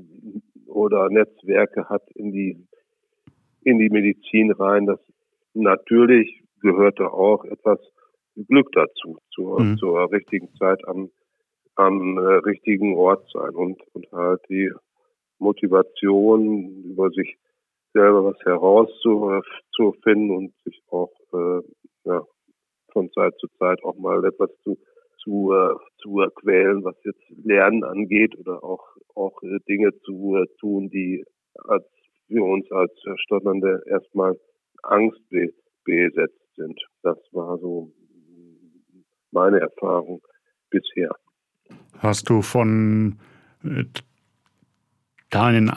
oder 0.66 1.08
Netzwerke 1.08 1.88
hat 1.88 2.02
in 2.14 2.32
die, 2.32 2.66
in 3.64 3.78
die 3.78 3.90
Medizin 3.90 4.52
rein, 4.52 4.86
das 4.86 5.00
natürlich 5.54 6.42
gehörte 6.60 7.12
auch 7.12 7.44
etwas 7.44 7.78
Glück 8.48 8.70
dazu, 8.72 9.18
zur, 9.34 9.60
mhm. 9.60 9.76
zur 9.78 10.10
richtigen 10.10 10.54
Zeit 10.56 10.86
am, 10.86 11.10
am 11.74 12.16
äh, 12.18 12.36
richtigen 12.46 12.94
Ort 12.96 13.28
sein 13.32 13.54
und, 13.54 13.80
und 13.92 14.10
halt 14.12 14.40
die 14.48 14.70
Motivation, 15.38 16.84
über 16.84 17.10
sich 17.10 17.36
selber 17.92 18.24
was 18.24 18.38
herauszufinden 18.44 20.30
und 20.30 20.54
sich 20.64 20.80
auch 20.88 21.12
äh, 21.34 21.60
ja, 22.04 22.22
von 22.92 23.10
Zeit 23.12 23.34
zu 23.38 23.48
Zeit 23.58 23.82
auch 23.84 23.96
mal 23.98 24.24
etwas 24.24 24.50
zu 24.62 24.78
zu, 25.22 25.52
äh, 25.52 25.74
zu 25.98 26.16
quälen, 26.34 26.84
was 26.84 26.96
jetzt 27.04 27.22
Lernen 27.44 27.84
angeht 27.84 28.36
oder 28.38 28.62
auch 28.64 28.84
auch 29.14 29.42
äh, 29.42 29.58
Dinge 29.68 29.92
zu 30.00 30.36
äh, 30.36 30.46
tun, 30.58 30.90
die 30.90 31.24
als 31.64 31.84
für 32.26 32.42
uns 32.42 32.70
als 32.70 32.92
Stotternde 33.24 33.82
erstmal 33.86 34.38
Angst 34.82 35.20
be 35.28 35.52
besetzt 35.84 36.54
sind. 36.56 36.80
Das 37.02 37.18
war 37.32 37.58
so 37.58 37.92
meine 39.32 39.58
Erfahrung 39.60 40.22
bisher. 40.70 41.10
Hast 41.98 42.30
du 42.30 42.42
von 42.42 43.18
deinen 45.30 45.70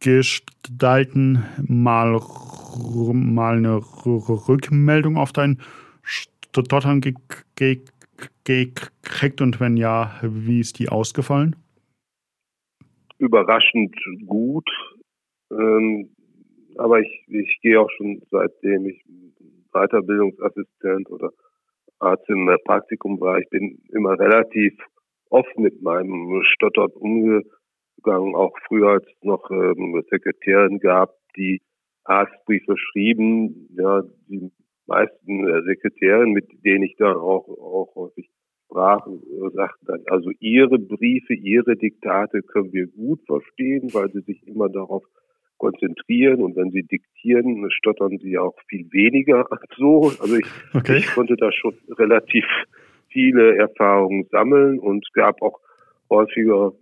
Angestalten 0.00 1.44
mal, 1.66 2.20
mal 3.12 3.56
eine 3.56 3.76
Rückmeldung 3.78 5.16
auf 5.16 5.32
dein 5.32 5.60
Stottern 6.02 7.00
gekriegt 7.00 7.92
und 9.40 9.60
wenn 9.60 9.76
ja, 9.76 10.14
wie 10.22 10.60
ist 10.60 10.78
die 10.78 10.88
ausgefallen? 10.88 11.56
Überraschend 13.20 13.94
gut. 14.26 14.68
Ähm, 15.52 16.10
aber 16.76 17.00
ich, 17.00 17.24
ich 17.28 17.58
gehe 17.60 17.80
auch 17.80 17.90
schon 17.96 18.22
seitdem 18.30 18.86
ich 18.86 19.04
Weiterbildungsassistent 19.72 21.10
oder 21.10 21.30
Arzt 21.98 22.28
im 22.28 22.50
Praktikum 22.64 23.20
war, 23.20 23.38
ich 23.38 23.48
bin 23.50 23.82
immer 23.92 24.18
relativ 24.18 24.74
oft 25.28 25.58
mit 25.58 25.82
meinem 25.82 26.42
Stottern 26.44 26.90
umgegangen, 26.92 28.34
auch 28.34 28.56
früher 28.66 28.92
als 28.92 29.06
es 29.06 29.22
noch 29.22 29.50
ähm, 29.50 30.02
Sekretärin 30.10 30.78
gab, 30.78 31.14
die 31.36 31.60
Arztbriefe 32.04 32.76
schrieben. 32.76 33.68
Ja, 33.76 34.02
die 34.28 34.50
meisten 34.86 35.46
äh, 35.46 35.62
Sekretärinnen, 35.62 36.32
mit 36.32 36.48
denen 36.64 36.84
ich 36.84 36.96
dann 36.96 37.16
auch, 37.16 37.46
auch 37.48 37.94
häufig 37.94 38.30
sprach, 38.70 39.06
äh, 39.06 39.50
sagten 39.52 39.86
dann, 39.86 40.02
also 40.06 40.30
ihre 40.38 40.78
Briefe, 40.78 41.34
ihre 41.34 41.76
Diktate 41.76 42.42
können 42.42 42.72
wir 42.72 42.86
gut 42.86 43.20
verstehen, 43.26 43.92
weil 43.92 44.10
sie 44.12 44.20
sich 44.20 44.46
immer 44.46 44.68
darauf 44.68 45.04
konzentrieren 45.58 46.42
und 46.42 46.56
wenn 46.56 46.70
sie 46.70 46.82
diktieren, 46.82 47.70
stottern 47.70 48.16
sie 48.18 48.38
auch 48.38 48.54
viel 48.68 48.86
weniger 48.92 49.46
als 49.52 49.62
so. 49.76 50.12
Also 50.20 50.36
ich, 50.36 50.46
okay. 50.74 50.98
ich 50.98 51.06
konnte 51.12 51.36
da 51.36 51.52
schon 51.52 51.74
relativ 51.98 52.44
viele 53.08 53.56
Erfahrungen 53.56 54.26
sammeln 54.30 54.78
und 54.78 55.04
es 55.06 55.12
gab 55.12 55.42
auch 55.42 55.60
häufiger 56.08 56.72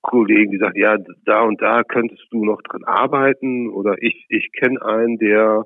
Kollegen, 0.00 0.52
die 0.52 0.58
sagten, 0.58 0.80
ja, 0.80 0.96
da 1.26 1.42
und 1.42 1.60
da 1.60 1.82
könntest 1.82 2.24
du 2.30 2.44
noch 2.44 2.62
dran 2.62 2.84
arbeiten 2.84 3.68
oder 3.68 3.96
ich, 4.00 4.26
ich 4.28 4.52
kenne 4.52 4.80
einen, 4.80 5.18
der 5.18 5.64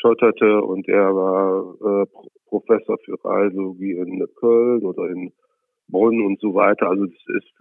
schotterte 0.00 0.62
und 0.62 0.86
der 0.86 1.14
war 1.14 2.02
äh, 2.02 2.06
Professor 2.48 2.96
für 3.04 3.16
Radiologie 3.24 3.92
in 3.92 4.24
Köln 4.36 4.84
oder 4.84 5.08
in 5.10 5.32
Bonn 5.88 6.20
und 6.22 6.40
so 6.40 6.54
weiter. 6.54 6.88
Also 6.88 7.04
es, 7.04 7.36
ist, 7.36 7.52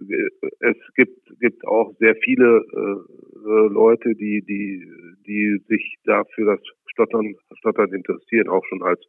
es 0.60 0.78
gibt, 0.96 1.40
gibt 1.40 1.66
auch 1.68 1.94
sehr 2.00 2.16
viele 2.24 2.64
äh, 2.74 3.68
Leute, 3.74 4.16
die, 4.16 4.42
die, 4.42 4.88
die 5.28 5.62
sich 5.68 5.96
dafür 6.06 6.56
das 6.56 6.62
Stottern, 6.88 7.36
Stottern 7.60 7.94
interessieren, 7.94 8.50
auch 8.50 8.64
schon 8.70 8.82
als 8.84 9.02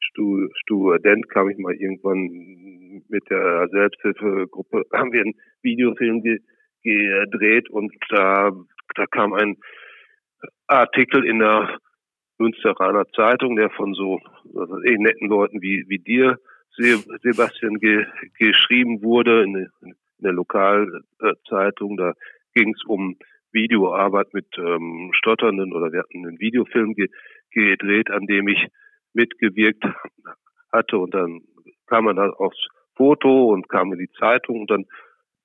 Student 0.00 1.28
kam 1.30 1.50
ich 1.50 1.58
mal 1.58 1.74
irgendwann 1.74 3.02
mit 3.08 3.28
der 3.30 3.68
Selbsthilfegruppe, 3.68 4.84
haben 4.92 5.12
wir 5.12 5.22
einen 5.22 5.34
Videofilm 5.62 6.22
ge 6.22 6.38
gedreht 6.82 7.70
und 7.70 7.94
da, 8.10 8.52
da 8.94 9.06
kam 9.06 9.32
ein 9.32 9.56
Artikel 10.66 11.24
in 11.24 11.38
der 11.38 11.78
Münsteraner 12.38 13.06
Zeitung, 13.14 13.56
der 13.56 13.70
von 13.70 13.94
so 13.94 14.20
eh 14.84 14.96
netten 14.98 15.28
Leuten 15.28 15.62
wie, 15.62 15.84
wie 15.88 15.98
dir 15.98 16.38
Sebastian 16.76 17.78
ge, 17.78 18.06
geschrieben 18.38 19.02
wurde 19.02 19.44
in, 19.44 19.68
in 19.82 19.94
der 20.18 20.32
Lokalzeitung. 20.32 21.96
Da 21.96 22.14
ging 22.54 22.74
es 22.74 22.84
um 22.84 23.16
Videoarbeit 23.52 24.34
mit 24.34 24.46
ähm, 24.58 25.12
Stotternden 25.14 25.72
oder 25.72 25.92
wir 25.92 26.00
hatten 26.00 26.26
einen 26.26 26.40
Videofilm 26.40 26.94
ge, 26.94 27.08
gedreht, 27.50 28.10
an 28.10 28.26
dem 28.26 28.48
ich 28.48 28.66
mitgewirkt 29.12 29.84
hatte 30.72 30.98
und 30.98 31.14
dann 31.14 31.40
kam 31.86 32.04
man 32.04 32.16
da 32.16 32.28
aufs 32.30 32.66
Foto 32.96 33.52
und 33.52 33.68
kam 33.68 33.92
in 33.92 33.98
die 33.98 34.10
Zeitung 34.18 34.62
und 34.62 34.70
dann 34.70 34.84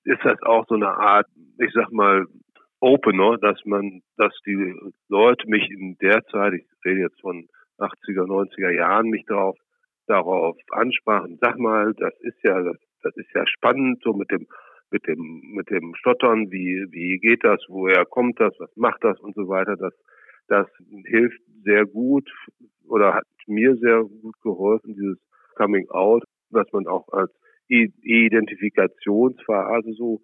ist 0.03 0.23
das 0.23 0.41
auch 0.41 0.65
so 0.67 0.75
eine 0.75 0.89
Art, 0.89 1.27
ich 1.59 1.71
sag 1.73 1.91
mal, 1.91 2.25
Opener, 2.81 3.37
dass 3.37 3.59
man, 3.65 4.01
dass 4.17 4.33
die 4.45 4.73
Leute 5.09 5.47
mich 5.47 5.69
in 5.69 5.97
der 6.01 6.23
Zeit, 6.25 6.53
ich 6.53 6.65
rede 6.85 7.01
jetzt 7.01 7.19
von 7.21 7.47
80er, 7.77 8.25
90er 8.25 8.71
Jahren, 8.71 9.09
mich 9.09 9.25
darauf 9.25 9.57
darauf 10.09 10.57
ansprachen, 10.71 11.37
sag 11.39 11.57
mal, 11.59 11.93
das 11.93 12.13
ist 12.21 12.43
ja, 12.43 12.59
das, 12.61 12.75
das 13.03 13.15
ist 13.15 13.31
ja 13.33 13.45
spannend, 13.47 14.01
so 14.03 14.11
mit 14.13 14.29
dem, 14.31 14.47
mit 14.91 15.07
dem, 15.07 15.53
mit 15.53 15.69
dem 15.69 15.93
Stottern, 15.95 16.51
wie, 16.51 16.87
wie 16.89 17.19
geht 17.19 17.43
das, 17.43 17.63
woher 17.67 18.05
kommt 18.05 18.39
das, 18.39 18.55
was 18.59 18.75
macht 18.75 19.03
das? 19.03 19.19
Und 19.19 19.35
so 19.35 19.47
weiter, 19.47 19.75
das, 19.77 19.93
das 20.47 20.65
hilft 21.05 21.39
sehr 21.63 21.85
gut 21.85 22.27
oder 22.87 23.13
hat 23.13 23.27
mir 23.45 23.75
sehr 23.77 24.03
gut 24.03 24.41
geholfen, 24.41 24.95
dieses 24.95 25.19
Coming 25.55 25.87
Out, 25.89 26.23
was 26.49 26.65
man 26.73 26.87
auch 26.87 27.07
als 27.09 27.31
Identifikationsphase 27.67 29.93
so 29.93 30.21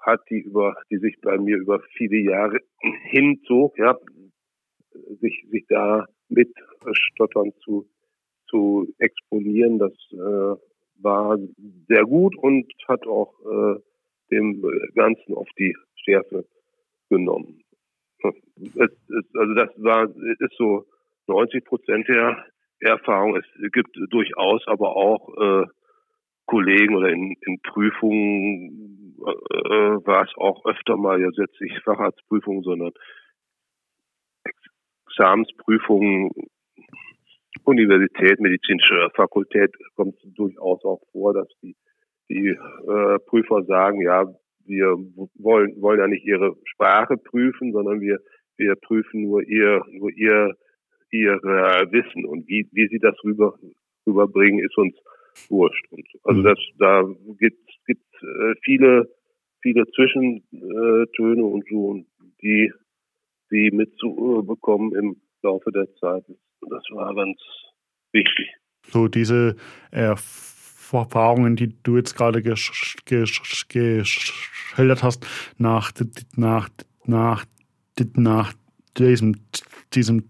hat, 0.00 0.20
die 0.30 0.40
über, 0.40 0.74
die 0.90 0.98
sich 0.98 1.20
bei 1.20 1.38
mir 1.38 1.56
über 1.56 1.80
viele 1.96 2.18
Jahre 2.18 2.60
hinzog, 3.10 3.78
ja, 3.78 3.96
sich, 5.20 5.44
sich 5.50 5.66
da 5.68 6.06
mit 6.28 6.52
Stottern 6.92 7.52
zu 7.64 7.88
zu 8.50 8.92
exponieren, 8.98 9.78
das 9.78 9.92
äh, 10.12 10.56
war 11.02 11.38
sehr 11.88 12.04
gut 12.04 12.36
und 12.36 12.66
hat 12.88 13.06
auch 13.06 13.32
äh, 13.40 13.80
dem 14.30 14.62
Ganzen 14.94 15.34
auf 15.34 15.48
die 15.58 15.74
Schärfe 15.94 16.44
genommen. 17.08 17.62
Es, 18.22 18.34
es, 18.74 19.24
also 19.34 19.54
das 19.54 19.70
war 19.76 20.04
ist 20.04 20.56
so 20.58 20.84
90 21.26 21.64
Prozent 21.64 22.06
der 22.08 22.44
Erfahrung. 22.80 23.36
Es 23.36 23.72
gibt 23.72 23.96
durchaus 24.10 24.66
aber 24.66 24.94
auch 24.94 25.62
äh, 25.62 25.66
Kollegen 26.46 26.96
oder 26.96 27.08
in, 27.08 27.34
in 27.46 27.60
Prüfungen 27.62 28.99
war 29.20 30.24
es 30.24 30.32
auch 30.36 30.64
öfter 30.64 30.96
mal 30.96 31.20
ja 31.20 31.28
jetzt 31.32 31.60
nicht 31.60 31.82
Facharztprüfungen, 31.84 32.62
sondern 32.62 32.92
Examensprüfungen 35.06 36.30
Universität, 37.64 38.40
medizinische 38.40 39.10
Fakultät 39.14 39.74
kommt 39.96 40.16
durchaus 40.36 40.84
auch 40.84 41.00
vor, 41.12 41.34
dass 41.34 41.48
die, 41.62 41.76
die 42.28 42.48
äh, 42.48 43.18
Prüfer 43.26 43.62
sagen, 43.64 44.00
ja, 44.02 44.24
wir 44.66 44.96
wollen, 45.34 45.80
wollen 45.80 46.00
ja 46.00 46.06
nicht 46.06 46.24
ihre 46.24 46.56
Sprache 46.64 47.16
prüfen, 47.16 47.72
sondern 47.72 48.00
wir, 48.00 48.18
wir 48.56 48.76
prüfen 48.76 49.22
nur 49.22 49.42
ihr, 49.42 49.82
nur 49.90 50.10
ihr, 50.10 50.54
ihr 51.10 51.32
äh, 51.32 51.92
Wissen. 51.92 52.24
Und 52.24 52.46
wie, 52.48 52.68
wie 52.72 52.88
sie 52.88 52.98
das 52.98 53.16
rüber, 53.24 53.54
rüberbringen, 54.06 54.64
ist 54.64 54.76
uns 54.78 54.94
wurscht. 55.48 55.86
Und 55.90 56.06
also 56.24 56.40
mhm. 56.40 56.44
das, 56.44 56.58
da 56.78 57.04
gibt 57.38 57.70
gibt 57.90 58.06
äh, 58.22 58.54
viele, 58.62 59.10
viele 59.62 59.84
Zwischentöne 59.90 61.44
und 61.44 61.64
so, 61.68 61.88
und 61.88 62.06
die, 62.42 62.72
die 63.50 63.70
mitzubekommen 63.72 64.94
im 64.94 65.20
Laufe 65.42 65.72
der 65.72 65.92
Zeit. 65.96 66.24
Das 66.60 66.84
war 66.92 67.12
ganz 67.14 67.38
wichtig. 68.12 68.48
So 68.88 69.08
diese 69.08 69.56
Erfahrungen, 69.90 71.56
die 71.56 71.74
du 71.82 71.96
jetzt 71.96 72.14
gerade 72.16 72.42
geschildert 72.42 75.02
hast, 75.02 75.26
nach, 75.58 75.90
nach, 76.36 76.68
nach, 77.06 77.44
nach 78.14 78.52
diesem, 78.96 79.34
diesem, 79.92 80.28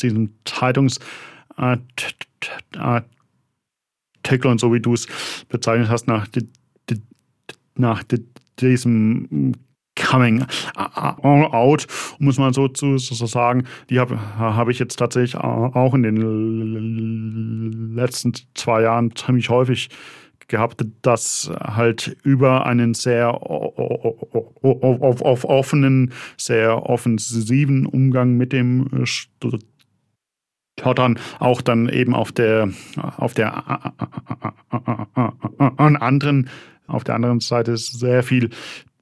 diesem 0.00 0.34
Zeitungsartikel 0.44 3.06
und 4.44 4.60
so 4.60 4.72
wie 4.72 4.80
du 4.80 4.94
es 4.94 5.06
bezeichnet 5.48 5.88
hast, 5.88 6.06
nach, 6.06 6.26
nach 7.76 8.02
diesem 8.60 9.54
Coming 9.96 10.44
Out, 10.76 11.86
muss 12.18 12.38
man 12.38 12.52
so, 12.52 12.68
so 12.74 12.98
sagen. 12.98 13.64
Die 13.90 13.98
habe 13.98 14.20
hab 14.38 14.68
ich 14.68 14.78
jetzt 14.78 14.96
tatsächlich 14.96 15.36
auch 15.36 15.94
in 15.94 16.02
den 16.02 17.94
letzten 17.94 18.34
zwei 18.54 18.82
Jahren 18.82 19.16
ziemlich 19.16 19.48
häufig 19.48 19.88
gehabt, 20.48 20.84
dass 21.02 21.50
halt 21.60 22.16
über 22.22 22.66
einen 22.66 22.94
sehr 22.94 23.42
offenen, 24.62 26.12
sehr 26.36 26.88
offensiven 26.88 27.86
Umgang 27.86 28.36
mit 28.36 28.52
dem 28.52 28.88
Stottern 30.78 31.18
auch 31.38 31.62
dann 31.62 31.88
eben 31.88 32.14
auf 32.14 32.32
der 32.32 32.68
auf 33.16 33.32
der 33.32 33.94
anderen 35.78 36.50
auf 36.86 37.02
der 37.02 37.14
anderen 37.14 37.40
Seite 37.40 37.78
sehr 37.78 38.22
viel 38.22 38.50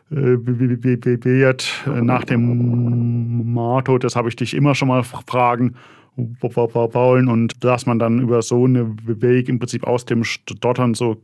wird. 0.10 1.68
Nach 1.86 2.26
dem 2.26 3.54
Motto, 3.54 4.00
das 4.00 4.16
habe 4.16 4.30
ich 4.30 4.36
dich 4.36 4.56
immer 4.56 4.74
schon 4.74 4.88
mal 4.88 5.04
fragen 5.04 5.76
wollen 6.18 7.28
und 7.28 7.64
dass 7.64 7.86
man 7.86 8.00
dann 8.00 8.20
über 8.20 8.42
so 8.42 8.66
einen 8.66 9.22
Weg 9.22 9.50
im 9.50 9.60
Prinzip 9.60 9.86
aus 9.86 10.06
dem 10.06 10.24
Stottern 10.24 10.94
so 10.94 11.22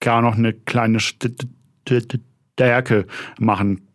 gar 0.00 0.22
noch 0.22 0.36
eine 0.36 0.52
kleine 0.52 0.98
Stärke 2.60 3.06
machen 3.38 3.88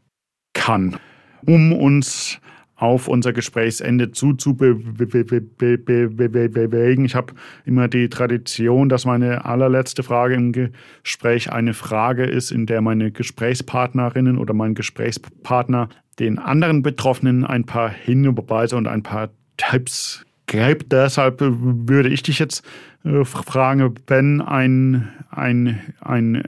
kann, 0.54 0.98
um 1.46 1.74
uns 1.74 2.40
auf 2.76 3.08
unser 3.08 3.34
Gesprächsende 3.34 4.12
zuzubewegen. 4.12 7.06
Ich 7.06 7.16
habe 7.16 7.34
immer 7.64 7.88
die 7.88 8.10
Tradition, 8.10 8.90
dass 8.90 9.06
meine 9.06 9.46
allerletzte 9.46 10.04
Frage 10.04 10.36
im 10.36 10.52
Gespräch 10.52 11.52
eine 11.52 11.74
Frage 11.74 12.26
ist, 12.26 12.52
in 12.52 12.66
der 12.66 12.82
meine 12.82 13.12
Gesprächspartnerinnen 13.12 14.38
oder 14.38 14.54
mein 14.54 14.76
Gesprächspartner 14.76 15.88
den 16.20 16.38
anderen 16.38 16.82
Betroffenen 16.82 17.46
ein 17.46 17.66
paar 17.66 17.90
Hinweise 17.90 18.76
und 18.76 18.88
ein 18.88 19.04
paar 19.04 19.30
Tipps 19.58 20.26
gibt. 20.48 20.92
Deshalb 20.92 21.38
würde 21.42 22.10
ich 22.10 22.24
dich 22.24 22.40
jetzt 22.40 22.64
äh, 23.04 23.24
fragen, 23.26 23.96
wenn 24.08 24.42
ein, 24.42 25.10
ein, 25.30 25.94
ein, 26.02 26.44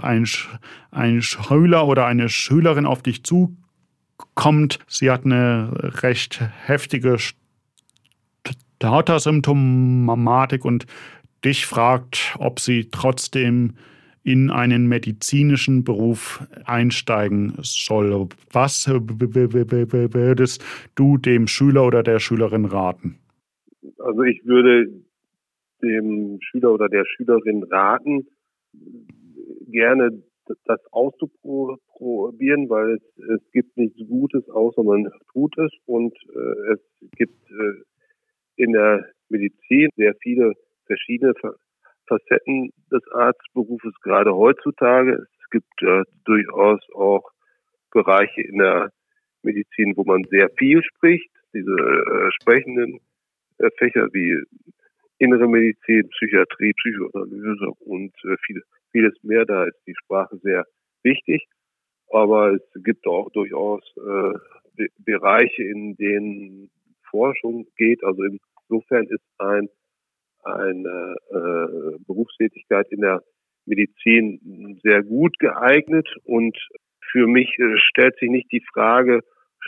ein, 0.00 0.26
ein 0.90 1.22
Schüler 1.22 1.86
oder 1.86 2.06
eine 2.06 2.28
Schülerin 2.28 2.86
auf 2.86 3.02
dich 3.02 3.22
zukommt, 3.24 4.78
sie 4.88 5.10
hat 5.10 5.24
eine 5.24 5.70
recht 6.02 6.40
heftige 6.66 7.16
Starter-Symptomatik 8.76 10.64
und 10.64 10.86
dich 11.44 11.66
fragt, 11.66 12.34
ob 12.38 12.60
sie 12.60 12.88
trotzdem 12.90 13.74
in 14.24 14.50
einen 14.50 14.88
medizinischen 14.88 15.84
Beruf 15.84 16.42
einsteigen 16.64 17.52
soll. 17.60 18.28
Was 18.52 18.88
würdest 18.88 20.64
du 20.94 21.18
dem 21.18 21.46
Schüler 21.46 21.86
oder 21.86 22.02
der 22.02 22.18
Schülerin 22.18 22.64
raten? 22.64 23.18
Also 23.98 24.22
ich 24.22 24.44
würde 24.44 24.90
dem 25.82 26.38
Schüler 26.40 26.72
oder 26.72 26.88
der 26.88 27.04
Schülerin 27.04 27.62
raten, 27.64 28.26
gerne 29.70 30.22
das 30.64 30.80
auszuprobieren, 30.92 32.68
weil 32.68 32.94
es, 32.94 33.02
es 33.28 33.50
gibt 33.52 33.76
nichts 33.76 33.98
Gutes, 34.08 34.48
außer 34.48 34.82
man 34.82 35.10
tut 35.32 35.56
es 35.58 35.72
und 35.86 36.14
äh, 36.34 36.72
es 36.72 36.80
gibt 37.16 37.50
äh, 37.50 37.82
in 38.56 38.72
der 38.72 39.06
Medizin 39.28 39.88
sehr 39.96 40.14
viele 40.22 40.52
verschiedene 40.86 41.34
Facetten 42.06 42.70
des 42.90 43.02
Arztberufes, 43.12 43.94
gerade 44.02 44.34
heutzutage. 44.34 45.26
Es 45.42 45.50
gibt 45.50 45.82
äh, 45.82 46.02
durchaus 46.24 46.80
auch 46.94 47.30
Bereiche 47.90 48.42
in 48.42 48.58
der 48.58 48.90
Medizin, 49.42 49.96
wo 49.96 50.04
man 50.04 50.24
sehr 50.30 50.50
viel 50.58 50.82
spricht. 50.82 51.30
Diese 51.52 51.70
äh, 51.70 52.30
sprechenden 52.40 53.00
äh, 53.58 53.70
Fächer 53.78 54.08
wie 54.12 54.42
innere 55.18 55.48
Medizin, 55.48 56.08
Psychiatrie, 56.08 56.72
Psychoanalyse 56.72 57.70
und 57.80 58.12
äh, 58.24 58.36
viel, 58.44 58.62
vieles 58.90 59.14
mehr. 59.22 59.44
Da 59.44 59.64
ist 59.64 59.78
die 59.86 59.94
Sprache 60.02 60.36
sehr 60.38 60.64
wichtig. 61.02 61.46
Aber 62.10 62.52
es 62.54 62.82
gibt 62.82 63.06
auch 63.06 63.30
durchaus 63.30 63.82
äh, 63.96 64.38
Be 64.76 64.88
Bereiche, 64.98 65.62
in 65.62 65.96
denen 65.96 66.70
Forschung 67.08 67.66
geht. 67.76 68.02
Also 68.02 68.22
insofern 68.24 69.06
ist 69.06 69.24
ein 69.38 69.68
eine 70.44 71.16
äh, 71.30 71.98
Berufstätigkeit 72.06 72.90
in 72.90 73.00
der 73.00 73.22
Medizin 73.66 74.78
sehr 74.82 75.02
gut 75.02 75.38
geeignet 75.38 76.08
und 76.24 76.56
für 77.10 77.26
mich 77.26 77.58
äh, 77.58 77.78
stellt 77.78 78.18
sich 78.18 78.30
nicht 78.30 78.50
die 78.52 78.64
Frage 78.72 79.20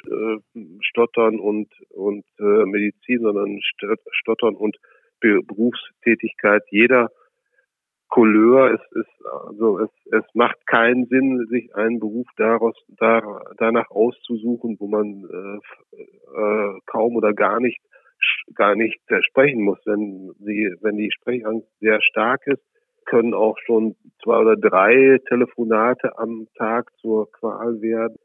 äh, 0.04 0.36
Stottern 0.80 1.38
und 1.40 1.68
und 1.90 2.24
äh, 2.38 2.64
Medizin, 2.66 3.20
sondern 3.20 3.60
Stottern 4.10 4.54
und 4.54 4.76
Berufstätigkeit 5.20 6.62
jeder 6.70 7.10
Couleur. 8.08 8.74
Es 8.74 8.80
ist 8.92 9.26
also 9.46 9.80
es, 9.80 9.90
es 10.12 10.24
macht 10.34 10.66
keinen 10.66 11.06
Sinn, 11.06 11.46
sich 11.48 11.74
einen 11.74 11.98
Beruf 11.98 12.26
daraus 12.36 12.76
da, 12.88 13.42
danach 13.56 13.90
auszusuchen, 13.90 14.76
wo 14.78 14.88
man 14.88 15.24
äh, 15.24 15.98
äh, 15.98 16.80
kaum 16.86 17.16
oder 17.16 17.32
gar 17.32 17.60
nicht 17.60 17.80
gar 18.54 18.74
nicht 18.76 19.00
sprechen 19.28 19.62
muss. 19.62 19.78
Wenn 19.84 20.32
sie, 20.40 20.74
wenn 20.80 20.96
die 20.96 21.10
Sprechangst 21.12 21.68
sehr 21.80 22.00
stark 22.02 22.46
ist, 22.46 22.62
können 23.06 23.34
auch 23.34 23.56
schon 23.64 23.96
zwei 24.22 24.38
oder 24.38 24.56
drei 24.56 25.18
Telefonate 25.28 26.18
am 26.18 26.48
Tag 26.56 26.90
zur 26.98 27.30
Qual 27.32 27.80
werden. 27.80 28.16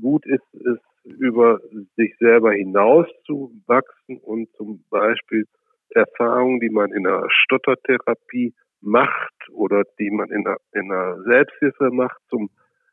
Gut 0.00 0.26
ist 0.26 0.44
es, 0.54 0.78
über 1.04 1.60
sich 1.96 2.14
selber 2.18 2.52
hinaus 2.52 3.06
zu 3.24 3.50
wachsen 3.66 4.18
und 4.18 4.50
zum 4.56 4.84
Beispiel 4.90 5.46
Erfahrungen, 5.90 6.60
die 6.60 6.68
man 6.68 6.92
in 6.92 7.06
einer 7.06 7.26
Stottertherapie 7.30 8.54
macht 8.80 9.34
oder 9.52 9.84
die 9.98 10.10
man 10.10 10.30
in 10.30 10.46
einer, 10.46 10.56
in 10.72 10.92
einer 10.92 11.22
Selbsthilfe 11.22 11.90
macht, 11.90 12.20
zum 12.28 12.50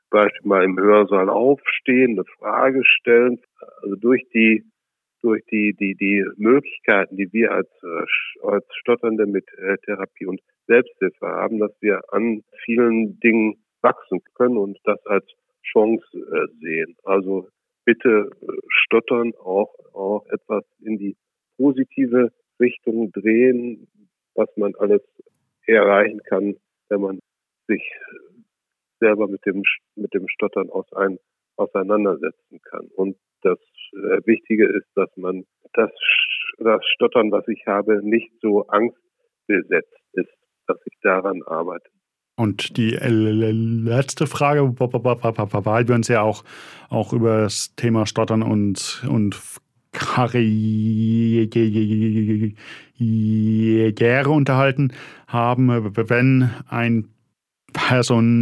Beispiel 0.10 0.48
mal 0.48 0.63
im 0.63 0.80
Hörsaal 0.80 1.30
aufstehen, 1.30 2.12
eine 2.13 2.26
Frage 2.39 2.84
stellen, 2.86 3.41
also 3.82 3.96
durch 3.96 4.24
die 4.34 4.63
durch 5.25 5.43
die, 5.45 5.73
die, 5.73 5.95
die 5.95 6.23
Möglichkeiten, 6.38 7.17
die 7.17 7.33
wir 7.33 7.51
als, 7.51 7.69
äh, 7.81 8.47
als 8.47 8.65
Stotternde 8.79 9.25
mit 9.25 9.45
äh, 9.57 9.75
Therapie 9.83 10.27
und 10.27 10.39
Selbsthilfe 10.67 11.25
haben, 11.25 11.57
dass 11.57 11.71
wir 11.81 12.01
an 12.13 12.43
vielen 12.63 13.19
Dingen 13.21 13.55
wachsen 13.81 14.21
können 14.35 14.57
und 14.57 14.77
das 14.83 15.03
als 15.07 15.25
Chance 15.63 16.05
äh, 16.13 16.47
sehen. 16.61 16.95
Also 17.03 17.49
bitte 17.85 18.29
stottern 18.67 19.33
auch, 19.43 19.73
auch 19.93 20.27
etwas 20.27 20.63
in 20.81 20.99
die 20.99 21.15
positive 21.57 22.31
Richtung 22.59 23.11
drehen, 23.11 23.88
was 24.35 24.49
man 24.57 24.75
alles 24.75 25.01
erreichen 25.65 26.21
kann, 26.23 26.55
wenn 26.89 27.01
man 27.01 27.19
sich 27.67 27.81
selber 28.99 29.27
mit 29.27 29.43
dem, 29.45 29.63
mit 29.95 30.13
dem 30.13 30.27
Stottern 30.27 30.69
aus 30.69 30.91
ein, 30.93 31.17
auseinandersetzen 31.58 32.60
kann. 32.63 32.88
Und 32.96 33.18
das 33.41 33.60
äh, 33.94 34.22
Wichtige 34.26 34.68
ist, 34.68 34.88
dass 34.96 35.10
man 35.15 35.46
das, 35.74 35.91
das 36.58 36.82
Stottern, 36.96 37.32
was 37.32 37.48
ich 37.48 37.65
habe, 37.68 38.02
nicht 38.04 38.32
so 38.41 38.68
angstbesetzt 38.68 39.94
ist, 40.13 40.32
dass 40.68 40.78
ich 40.86 40.94
daran 41.02 41.44
arbeite. 41.44 41.89
Und 42.38 42.76
die 42.76 42.98
letzte 43.00 44.28
Frage, 44.28 44.62
weil 44.78 45.88
wir 45.88 45.96
uns 45.96 46.10
ja 46.10 46.22
auch, 46.22 46.44
auch 46.89 47.13
über 47.13 47.44
das 47.44 47.74
Thema 47.76 48.06
Stottern 48.06 48.44
und, 48.44 49.06
und 49.10 49.41
Karriere 49.94 51.48
unterhalten 54.30 54.91
haben, 55.28 55.70
wenn 56.10 56.50
ein 56.68 57.08
Personaler 57.72 58.36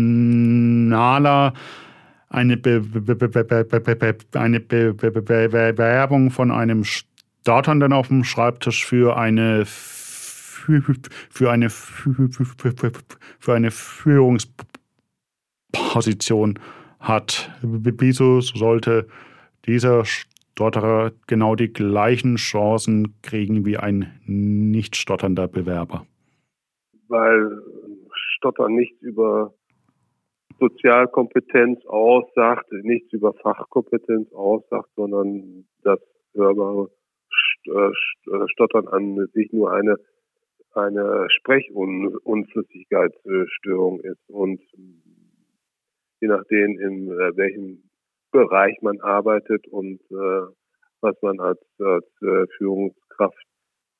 eine, 2.34 2.58
Be 2.58 2.82
Be 2.82 3.16
Be 3.16 4.18
eine 4.34 4.60
Bewerbung 4.60 6.32
von 6.32 6.52
einem 6.52 6.84
Startenden 6.84 7.94
auf 7.94 8.08
dem 8.08 8.24
Schreibtisch 8.24 8.84
für 8.86 9.16
eine 9.18 9.66
für 9.66 11.52
eine 11.52 11.70
für 11.70 13.54
eine 13.54 13.70
Führungsposition 13.72 16.60
hat. 17.00 17.52
Wieso 17.62 18.42
sollte 18.42 19.08
dieser 19.66 20.04
Stotterer 20.06 21.12
genau 21.28 21.56
die 21.56 21.72
gleichen 21.72 22.38
Chancen 22.38 23.22
kriegen 23.22 23.64
wie 23.66 23.78
ein 23.78 24.20
nicht 24.26 24.96
stotternder 24.96 25.48
Bewerber? 25.48 26.08
Weil 27.10 27.62
Stottern 28.38 28.74
nicht 28.76 29.00
über 29.02 29.54
Sozialkompetenz 30.70 31.86
aussagt, 31.86 32.72
nichts 32.72 33.14
über 33.14 33.34
Fachkompetenz 33.34 34.32
aussagt, 34.34 34.90
sondern 34.96 35.66
das 35.84 36.00
hörbare 36.34 36.90
äh, 37.66 37.92
Stottern 38.48 38.88
an 38.88 39.28
sich 39.34 39.52
nur 39.52 39.72
eine 39.72 39.98
eine 40.76 41.28
Sprechunflüssigkeitsstörung 41.30 44.00
ist 44.02 44.30
und 44.30 44.60
je 46.20 46.28
nachdem, 46.28 46.80
in 46.80 47.12
äh, 47.12 47.38
welchem 47.38 47.84
Bereich 48.32 48.76
man 48.82 49.00
arbeitet 49.02 49.68
und 49.68 50.02
äh, 50.10 50.48
was 51.02 51.16
man 51.22 51.40
als, 51.40 51.60
als 51.80 52.08
äh, 52.22 52.48
Führungskraft 52.58 53.46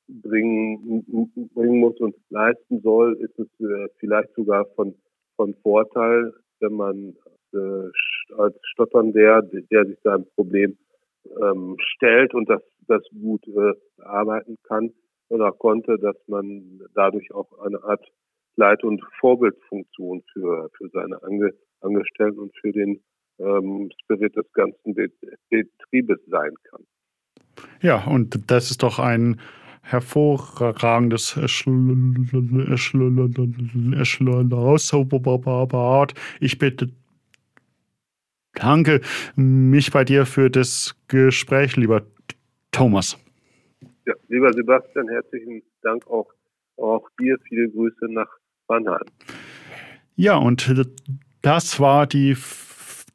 bringen, 0.08 1.06
bringen 1.54 1.78
muss 1.78 1.96
und 2.00 2.16
leisten 2.30 2.80
soll, 2.80 3.16
ist 3.20 3.38
es 3.38 3.46
äh, 3.60 3.86
vielleicht 3.98 4.34
sogar 4.34 4.66
von, 4.74 4.96
von 5.36 5.54
Vorteil, 5.62 6.34
wenn 6.60 6.72
man 6.74 7.16
äh, 7.52 8.36
als 8.36 8.56
Stotternder, 8.72 9.42
der 9.42 9.86
sich 9.86 9.98
seinem 10.02 10.26
Problem 10.34 10.76
ähm, 11.40 11.76
stellt 11.78 12.34
und 12.34 12.48
das, 12.48 12.62
das 12.86 13.02
gut 13.10 13.46
äh, 13.48 13.72
bearbeiten 13.96 14.56
kann 14.64 14.92
oder 15.28 15.52
konnte, 15.52 15.98
dass 15.98 16.16
man 16.26 16.80
dadurch 16.94 17.32
auch 17.32 17.50
eine 17.60 17.82
Art 17.82 18.04
Leit- 18.56 18.84
und 18.84 19.02
Vorbildfunktion 19.20 20.22
für, 20.32 20.70
für 20.76 20.88
seine 20.90 21.22
Ange 21.22 21.52
Angestellten 21.80 22.38
und 22.38 22.56
für 22.58 22.72
den 22.72 23.02
ähm, 23.38 23.90
Spirit 24.02 24.34
des 24.36 24.50
ganzen 24.52 24.94
Betriebes 24.94 26.18
sein 26.26 26.54
kann. 26.70 26.82
Ja, 27.82 28.04
und 28.04 28.50
das 28.50 28.70
ist 28.70 28.82
doch 28.82 28.98
ein 28.98 29.40
hervorragendes. 29.84 31.38
Ich 36.40 36.58
bitte 36.58 36.90
danke 38.54 39.00
mich 39.36 39.92
bei 39.92 40.04
dir 40.04 40.26
für 40.26 40.50
das 40.50 40.96
Gespräch, 41.08 41.76
lieber 41.76 42.02
Thomas. 42.72 43.18
Ja, 44.06 44.14
lieber 44.28 44.52
Sebastian, 44.52 45.08
herzlichen 45.08 45.62
Dank 45.82 46.06
auch, 46.08 46.30
auch 46.76 47.08
dir. 47.18 47.38
Viele 47.48 47.70
Grüße 47.70 48.06
nach 48.08 48.28
Mannheim. 48.68 49.04
Ja, 50.16 50.36
und 50.36 50.72
das 51.42 51.80
war 51.80 52.06
die, 52.06 52.36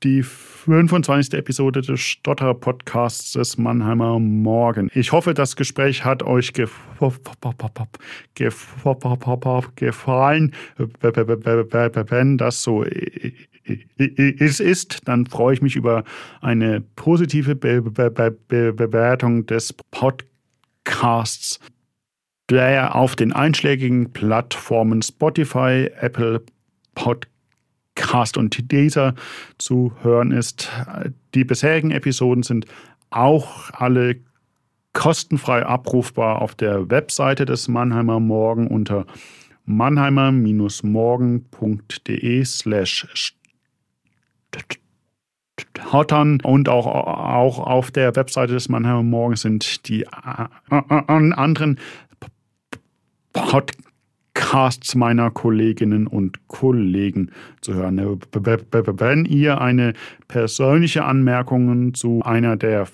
die 0.04 0.24
25. 0.70 1.34
Episode 1.34 1.82
des 1.82 2.00
Stotterer 2.00 2.54
Podcasts 2.54 3.34
des 3.34 3.58
Mannheimer 3.58 4.20
Morgen. 4.20 4.92
Ich 4.94 5.12
hoffe, 5.12 5.34
das 5.34 5.56
Gespräch 5.56 6.06
hat 6.06 6.22
euch 6.22 6.54
gefallen. 9.76 10.54
Wenn 10.78 12.38
das 12.38 12.62
so 12.62 12.84
ist, 14.14 15.08
dann 15.08 15.26
freue 15.26 15.54
ich 15.56 15.64
mich 15.64 15.76
über 15.76 16.04
eine 16.42 16.82
positive 16.82 17.56
Bewertung 17.56 19.48
des 19.48 19.74
Podcasts 19.90 21.60
der 22.52 22.96
auf 22.96 23.16
den 23.16 23.34
einschlägigen 23.34 24.12
Plattformen 24.12 25.02
Spotify, 25.02 25.90
Apple 26.00 26.44
Podcasts 26.94 27.39
Podcast 28.00 28.38
und 28.38 28.72
dieser 28.72 29.14
zu 29.58 29.92
hören 30.02 30.32
ist. 30.32 30.72
Die 31.36 31.44
bisherigen 31.44 31.92
Episoden 31.92 32.44
sind 32.44 32.66
auch 33.10 33.72
alle 33.72 34.22
kostenfrei 34.94 35.66
abrufbar 35.66 36.42
auf 36.42 36.56
der 36.56 36.90
Webseite 36.90 37.44
des 37.46 37.68
Mannheimer 37.68 38.22
Morgen 38.22 38.68
unter 38.68 39.06
mannheimer-morgen.de 39.66 42.46
slash 42.46 43.36
Hottern 45.92 46.40
und 46.42 46.70
auch, 46.70 46.88
auch 46.88 47.60
auf 47.60 47.92
der 47.92 48.16
Webseite 48.16 48.54
des 48.54 48.70
Mannheimer 48.70 49.04
Morgen 49.04 49.36
sind 49.36 49.90
die 49.90 50.08
anderen 50.08 51.78
Podcasts 53.34 53.89
Podcasts 54.34 54.96
meiner 54.96 55.30
Kolleginnen 55.32 56.08
und 56.08 56.48
Kollegen 56.48 57.32
zu 57.62 57.76
hören. 57.76 58.20
Wenn 58.32 59.26
ihr 59.26 59.62
eine 59.62 59.94
persönliche 60.28 61.04
Anmerkung 61.04 61.94
zu 61.94 62.22
einer 62.24 62.58
der, 62.58 62.88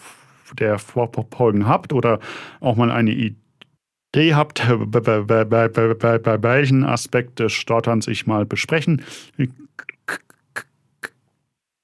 der 0.60 0.78
Folgen 0.80 1.68
habt 1.68 1.94
oder 1.94 2.20
auch 2.60 2.76
mal 2.76 2.92
eine 2.92 3.12
Idee 3.12 4.34
habt, 4.34 4.62
bei 4.68 6.44
welchen 6.44 6.84
Aspekt 6.84 7.40
des 7.40 7.54
Stotterns 7.54 8.08
ich 8.08 8.28
mal 8.28 8.46
besprechen 8.46 9.02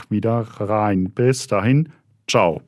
wieder 0.10 0.42
rein. 0.60 1.12
Bis 1.12 1.48
dahin, 1.48 1.90
ciao. 2.28 2.62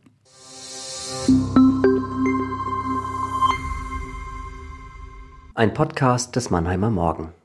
Ein 5.53 5.73
Podcast 5.73 6.35
des 6.35 6.49
Mannheimer 6.49 6.89
Morgen. 6.89 7.31